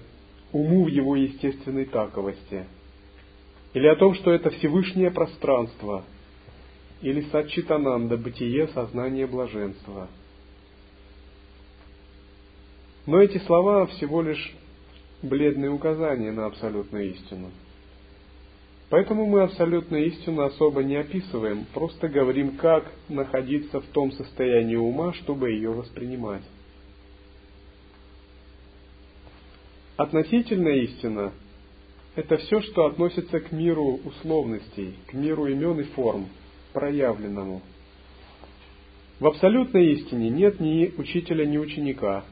уму 0.52 0.84
в 0.84 0.88
его 0.88 1.16
естественной 1.16 1.86
таковости, 1.86 2.66
или 3.74 3.88
о 3.88 3.96
том, 3.96 4.16
что 4.16 4.32
это 4.32 4.50
Всевышнее 4.50 5.12
пространство, 5.12 6.04
или 7.02 7.22
садчитананда, 7.32 8.18
бытие, 8.18 8.68
сознание 8.70 9.28
блаженства. 9.28 10.10
Но 13.06 13.22
эти 13.22 13.40
слова 13.40 13.88
всего 13.88 14.22
лишь 14.22 14.54
бледные 15.24 15.72
указания 15.72 16.32
на 16.32 16.46
абсолютную 16.46 17.12
истину– 17.12 17.50
Поэтому 18.92 19.26
мы 19.26 19.44
абсолютную 19.44 20.08
истину 20.08 20.42
особо 20.42 20.84
не 20.84 20.98
описываем, 20.98 21.66
просто 21.74 22.10
говорим, 22.10 22.58
как 22.58 22.92
находиться 23.08 23.80
в 23.80 23.86
том 23.86 24.12
состоянии 24.12 24.76
ума, 24.76 25.14
чтобы 25.14 25.52
ее 25.52 25.72
воспринимать. 25.72 26.44
Относительная 29.96 30.76
истина– 30.80 31.32
это 32.16 32.36
все, 32.36 32.60
что 32.60 32.86
относится 32.86 33.40
к 33.40 33.54
миру 33.54 33.98
условностей, 34.04 34.96
к 35.08 35.14
миру 35.14 35.48
имен 35.48 35.80
и 35.80 35.84
форм, 35.84 36.28
проявленному. 36.74 37.62
В 39.22 39.26
абсолютной 39.26 39.94
истине 39.94 40.30
нет 40.30 40.60
ни 40.60 40.94
учителя, 40.98 41.46
ни 41.46 41.58
ученика, 41.58 42.26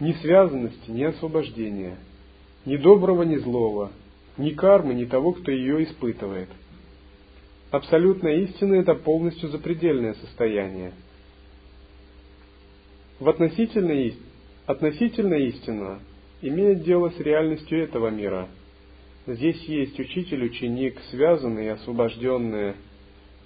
ни 0.00 0.12
связанности, 0.12 0.90
ни 0.90 1.02
освобождения, 1.02 1.98
ни 2.64 2.78
доброго, 2.78 3.24
ни 3.24 3.36
злого– 3.36 3.92
ни 4.38 4.50
кармы, 4.50 4.94
ни 4.94 5.04
того, 5.04 5.32
кто 5.32 5.50
ее 5.50 5.84
испытывает. 5.84 6.48
Абсолютная 7.70 8.36
истина– 8.44 8.74
это 8.76 8.94
полностью 8.94 9.50
запредельное 9.50 10.14
состояние. 10.14 10.92
В 13.20 13.28
относительной, 13.28 14.16
относительная 14.66 15.40
истина 15.40 15.98
имеет 16.40 16.84
дело 16.84 17.10
с 17.10 17.18
реальностью 17.18 17.82
этого 17.82 18.08
мира. 18.08 18.48
Здесь 19.26 19.60
есть 19.64 19.98
учитель, 19.98 20.44
ученик, 20.44 20.98
связанные, 21.10 21.72
освобожденные, 21.72 22.76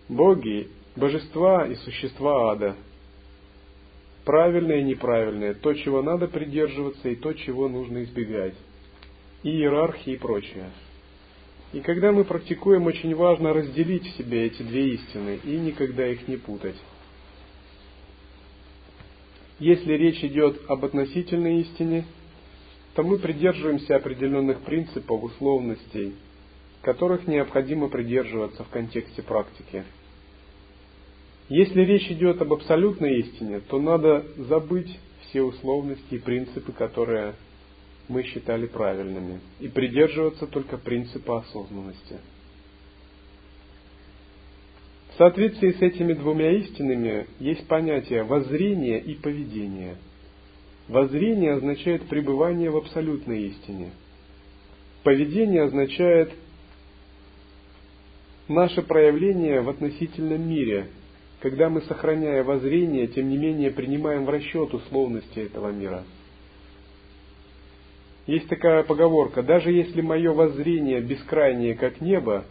боги, 0.08 0.68
божества 0.94 1.66
и 1.66 1.74
существа 1.76 2.52
ада, 2.52 2.76
правильное 4.24 4.80
и 4.80 4.84
неправильное, 4.84 5.54
то, 5.54 5.72
чего 5.74 6.02
надо 6.02 6.28
придерживаться 6.28 7.08
и 7.08 7.16
то, 7.16 7.32
чего 7.32 7.68
нужно 7.68 8.04
избегать, 8.04 8.54
и 8.54 8.71
иерархии 9.42 10.14
и 10.14 10.18
прочее. 10.18 10.70
И 11.72 11.80
когда 11.80 12.12
мы 12.12 12.24
практикуем, 12.24 12.86
очень 12.86 13.14
важно 13.14 13.52
разделить 13.52 14.04
в 14.04 14.16
себе 14.16 14.46
эти 14.46 14.62
две 14.62 14.94
истины 14.94 15.40
и 15.42 15.56
никогда 15.56 16.06
их 16.06 16.28
не 16.28 16.36
путать. 16.36 16.76
Если 19.58 19.92
речь 19.92 20.22
идет 20.24 20.60
об 20.68 20.84
относительной 20.84 21.60
истине, 21.60 22.04
то 22.94 23.02
мы 23.02 23.18
придерживаемся 23.18 23.96
определенных 23.96 24.60
принципов, 24.62 25.22
условностей, 25.22 26.14
которых 26.82 27.26
необходимо 27.26 27.88
придерживаться 27.88 28.64
в 28.64 28.68
контексте 28.68 29.22
практики. 29.22 29.84
Если 31.48 31.82
речь 31.82 32.10
идет 32.10 32.42
об 32.42 32.52
абсолютной 32.52 33.20
истине, 33.20 33.60
то 33.60 33.80
надо 33.80 34.26
забыть 34.36 34.98
все 35.22 35.42
условности 35.42 36.14
и 36.14 36.18
принципы, 36.18 36.72
которые 36.72 37.34
мы 38.12 38.22
считали 38.24 38.66
правильными, 38.66 39.40
и 39.58 39.68
придерживаться 39.68 40.46
только 40.46 40.76
принципа 40.76 41.38
осознанности. 41.38 42.18
В 45.14 45.18
соответствии 45.18 45.72
с 45.72 45.82
этими 45.82 46.12
двумя 46.12 46.50
истинами 46.52 47.26
есть 47.38 47.66
понятие 47.66 48.22
воззрения 48.22 48.98
и 48.98 49.14
поведения. 49.14 49.96
Воззрение 50.88 51.54
означает 51.54 52.08
пребывание 52.08 52.70
в 52.70 52.76
абсолютной 52.76 53.44
истине. 53.48 53.90
Поведение 55.02 55.64
означает 55.64 56.32
наше 58.48 58.82
проявление 58.82 59.60
в 59.60 59.68
относительном 59.68 60.48
мире, 60.48 60.88
когда 61.40 61.68
мы, 61.68 61.82
сохраняя 61.82 62.44
воззрение, 62.44 63.06
тем 63.08 63.28
не 63.28 63.36
менее 63.36 63.70
принимаем 63.70 64.24
в 64.24 64.30
расчет 64.30 64.72
условности 64.74 65.40
этого 65.40 65.70
мира. 65.70 66.04
Есть 68.26 68.48
такая 68.48 68.84
поговорка, 68.84 69.42
даже 69.42 69.72
если 69.72 70.00
мое 70.00 70.32
воззрение 70.32 71.00
бескрайнее, 71.00 71.74
как 71.74 72.00
небо, 72.00 72.44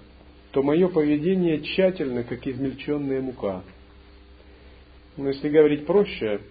то 0.52 0.64
мое 0.64 0.90
поведение 0.90 1.62
тщательно, 1.62 2.24
как 2.24 2.46
измельченная 2.46 3.22
мука. 3.22 3.64
Но 5.16 5.30
если 5.30 5.50
говорить 5.50 5.86
проще, 5.86 6.42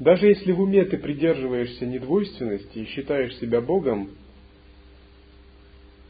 даже 0.00 0.26
если 0.26 0.50
в 0.52 0.60
уме 0.60 0.84
ты 0.84 0.96
придерживаешься 0.96 1.86
недвойственности 1.86 2.78
и 2.78 2.86
считаешь 2.86 3.36
себя 3.36 3.60
Богом, 3.60 4.10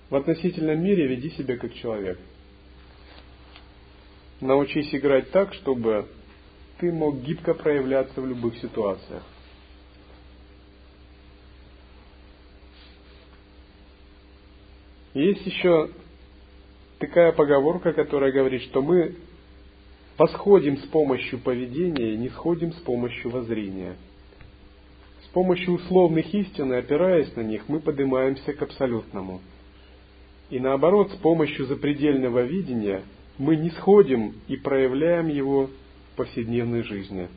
в 0.09 0.17
относительном 0.17 0.83
мире 0.83 1.07
веди 1.07 1.31
себя 1.31 1.57
как 1.57 1.75
человек– 1.75 2.19
Научись 4.45 4.95
играть 4.95 5.31
так, 5.31 5.55
чтобы 5.55 6.07
ты 6.79 6.93
мог 6.93 7.23
гибко 7.23 7.55
проявляться 7.55 8.21
в 8.21 8.27
любых 8.27 8.59
ситуациях. 8.59 9.23
Есть 15.15 15.47
еще 15.47 15.91
такая 16.99 17.33
поговорка, 17.33 17.93
которая 17.93 18.33
говорит, 18.33 18.63
что 18.63 18.83
мы 18.83 19.15
восходим 20.19 20.77
с 20.79 20.87
помощью 20.89 21.39
поведения 21.39 22.15
и 22.15 22.19
не 22.19 22.29
сходим 22.31 22.73
с 22.73 22.77
помощью 22.77 23.31
воззрения. 23.31 23.97
С 25.25 25.29
помощью 25.29 25.75
условных 25.75 26.33
истин 26.35 26.73
и 26.73 26.77
опираясь 26.77 27.35
на 27.35 27.41
них, 27.41 27.65
мы 27.69 27.81
поднимаемся 27.81 28.53
к 28.53 28.63
абсолютному. 28.63 29.41
И 30.51 30.61
наоборот, 30.61 31.11
с 31.13 31.17
помощью 31.17 31.67
запредельного 31.67 32.41
видения– 32.41 33.03
мы 33.39 33.57
не 33.57 33.71
сходим 33.71 34.35
и 34.49 34.57
проявляем 34.57 35.29
его 35.29 35.67
в 35.67 36.17
повседневной 36.17 36.83
жизни. 36.83 37.29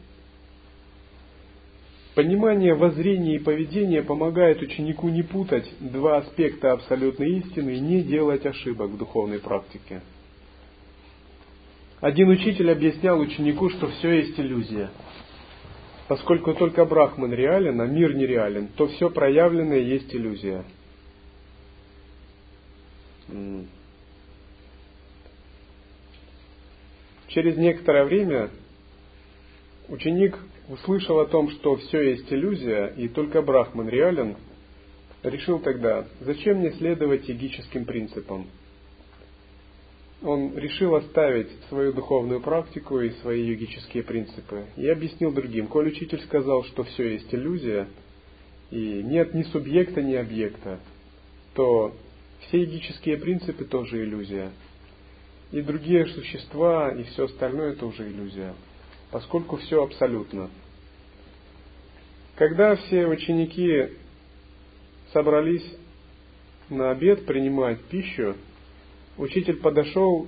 Понимание 2.17 2.73
воззрения 2.73 3.35
и 3.35 3.39
поведения 3.39 4.01
помогает 4.01 4.59
ученику 4.63 5.07
не 5.07 5.21
путать 5.21 5.71
два 5.79 6.17
аспекта 6.17 6.71
абсолютной 6.71 7.37
истины 7.37 7.75
и 7.75 7.79
не 7.79 8.01
делать 8.01 8.43
ошибок 8.43 8.89
в 8.89 8.97
духовной 8.97 9.37
практике. 9.37 10.01
Один 12.01 12.29
учитель 12.29 12.71
объяснял 12.71 13.19
ученику, 13.19 13.69
что 13.69 13.89
все 13.89 14.13
есть 14.13 14.39
иллюзия. 14.39 14.89
Поскольку 16.07 16.55
только 16.55 16.85
Брахман 16.85 17.31
реален, 17.31 17.79
а 17.79 17.85
мир 17.85 18.15
нереален, 18.15 18.69
то 18.69 18.87
все 18.87 19.11
проявленное 19.11 19.81
есть 19.81 20.11
иллюзия. 20.11 20.63
Через 27.27 27.57
некоторое 27.57 28.05
время 28.05 28.49
ученик 29.87 30.35
услышал 30.69 31.19
о 31.19 31.25
том, 31.25 31.49
что 31.51 31.75
все 31.77 32.11
есть 32.11 32.31
иллюзия, 32.31 32.87
и 32.97 33.07
только 33.07 33.41
Брахман 33.41 33.89
реален, 33.89 34.35
решил 35.23 35.59
тогда, 35.59 36.07
зачем 36.21 36.57
мне 36.57 36.71
следовать 36.71 37.27
егическим 37.27 37.85
принципам. 37.85 38.47
Он 40.23 40.57
решил 40.57 40.95
оставить 40.95 41.49
свою 41.69 41.93
духовную 41.93 42.41
практику 42.41 42.99
и 42.99 43.11
свои 43.21 43.43
йогические 43.43 44.03
принципы. 44.03 44.65
И 44.75 44.87
объяснил 44.87 45.31
другим, 45.31 45.67
коль 45.67 45.89
учитель 45.89 46.21
сказал, 46.21 46.63
что 46.63 46.83
все 46.83 47.13
есть 47.13 47.33
иллюзия, 47.33 47.87
и 48.71 49.01
нет 49.03 49.33
ни 49.33 49.43
субъекта, 49.43 50.01
ни 50.01 50.15
объекта, 50.15 50.79
то 51.53 51.93
все 52.41 52.61
йогические 52.61 53.17
принципы 53.17 53.65
тоже 53.65 54.03
иллюзия– 54.03 54.51
и 55.51 55.61
другие 55.61 56.05
существа, 56.07 56.91
и 56.91 57.03
все 57.03 57.25
остальное 57.25 57.71
это 57.71 57.85
уже 57.85 58.07
иллюзия, 58.07 58.53
поскольку 59.11 59.57
все 59.57 59.83
абсолютно. 59.83 60.49
Когда 62.35 62.75
все 62.75 63.07
ученики 63.07 63.89
собрались 65.11 65.65
на 66.69 66.91
обед 66.91 67.25
принимать 67.25 67.81
пищу, 67.85 68.35
учитель 69.17 69.57
подошел 69.57 70.27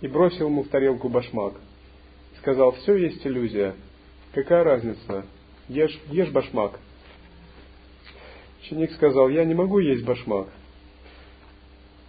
и 0.00 0.08
бросил 0.08 0.46
ему 0.46 0.62
в 0.62 0.68
тарелку 0.68 1.08
башмак. 1.08 1.54
Сказал, 2.38 2.72
все 2.72 2.96
есть 2.96 3.26
иллюзия. 3.26 3.74
Какая 4.32 4.64
разница? 4.64 5.26
Ешь, 5.68 6.00
ешь 6.10 6.30
башмак. 6.30 6.78
Ученик 8.62 8.92
сказал, 8.92 9.28
я 9.28 9.44
не 9.44 9.54
могу 9.54 9.78
есть 9.80 10.04
башмак. 10.04 10.48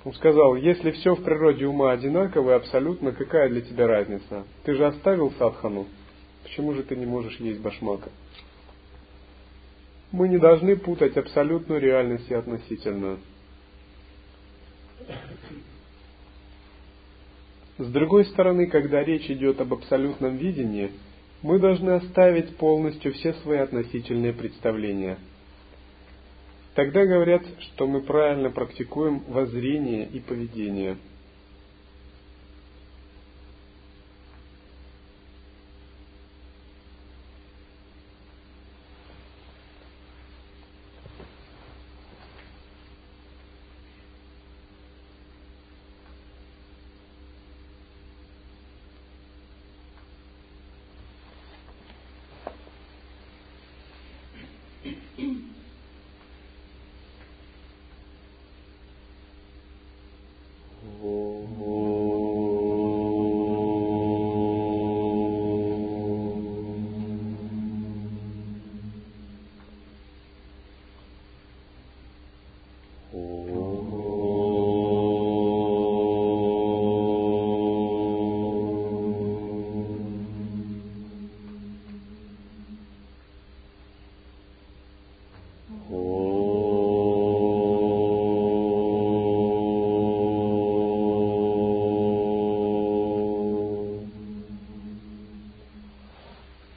Он 0.03 0.13
сказал, 0.13 0.55
если 0.55 0.91
все 0.91 1.15
в 1.15 1.23
природе 1.23 1.67
ума 1.67 1.91
одинаково 1.91 2.51
и 2.51 2.55
абсолютно, 2.55 3.11
какая 3.11 3.49
для 3.49 3.61
тебя 3.61 3.87
разница? 3.87 4.45
Ты 4.63 4.75
же 4.75 4.85
оставил 4.85 5.31
садхану. 5.37 5.87
Почему 6.51 6.73
же 6.73 6.83
ты 6.83 6.97
не 6.97 7.05
можешь 7.05 7.39
есть 7.39 7.61
башмака? 7.61 8.09
Мы 10.11 10.27
не 10.27 10.37
должны 10.37 10.75
путать 10.75 11.15
абсолютную 11.15 11.79
реальность 11.79 12.29
и 12.29 12.33
относительную. 12.33 13.19
С 17.77 17.87
другой 17.87 18.25
стороны, 18.25 18.67
когда 18.67 19.01
речь 19.01 19.31
идет 19.31 19.61
об 19.61 19.73
абсолютном 19.73 20.35
видении, 20.35 20.91
мы 21.41 21.57
должны 21.57 21.91
оставить 21.91 22.57
полностью 22.57 23.13
все 23.13 23.33
свои 23.35 23.59
относительные 23.59 24.33
представления– 24.33 25.17
Тогда 26.73 27.05
говорят, 27.05 27.43
что 27.59 27.85
мы 27.85 27.99
правильно 27.99 28.49
практикуем 28.49 29.25
воззрение 29.27 30.07
и 30.07 30.21
поведение– 30.21 30.95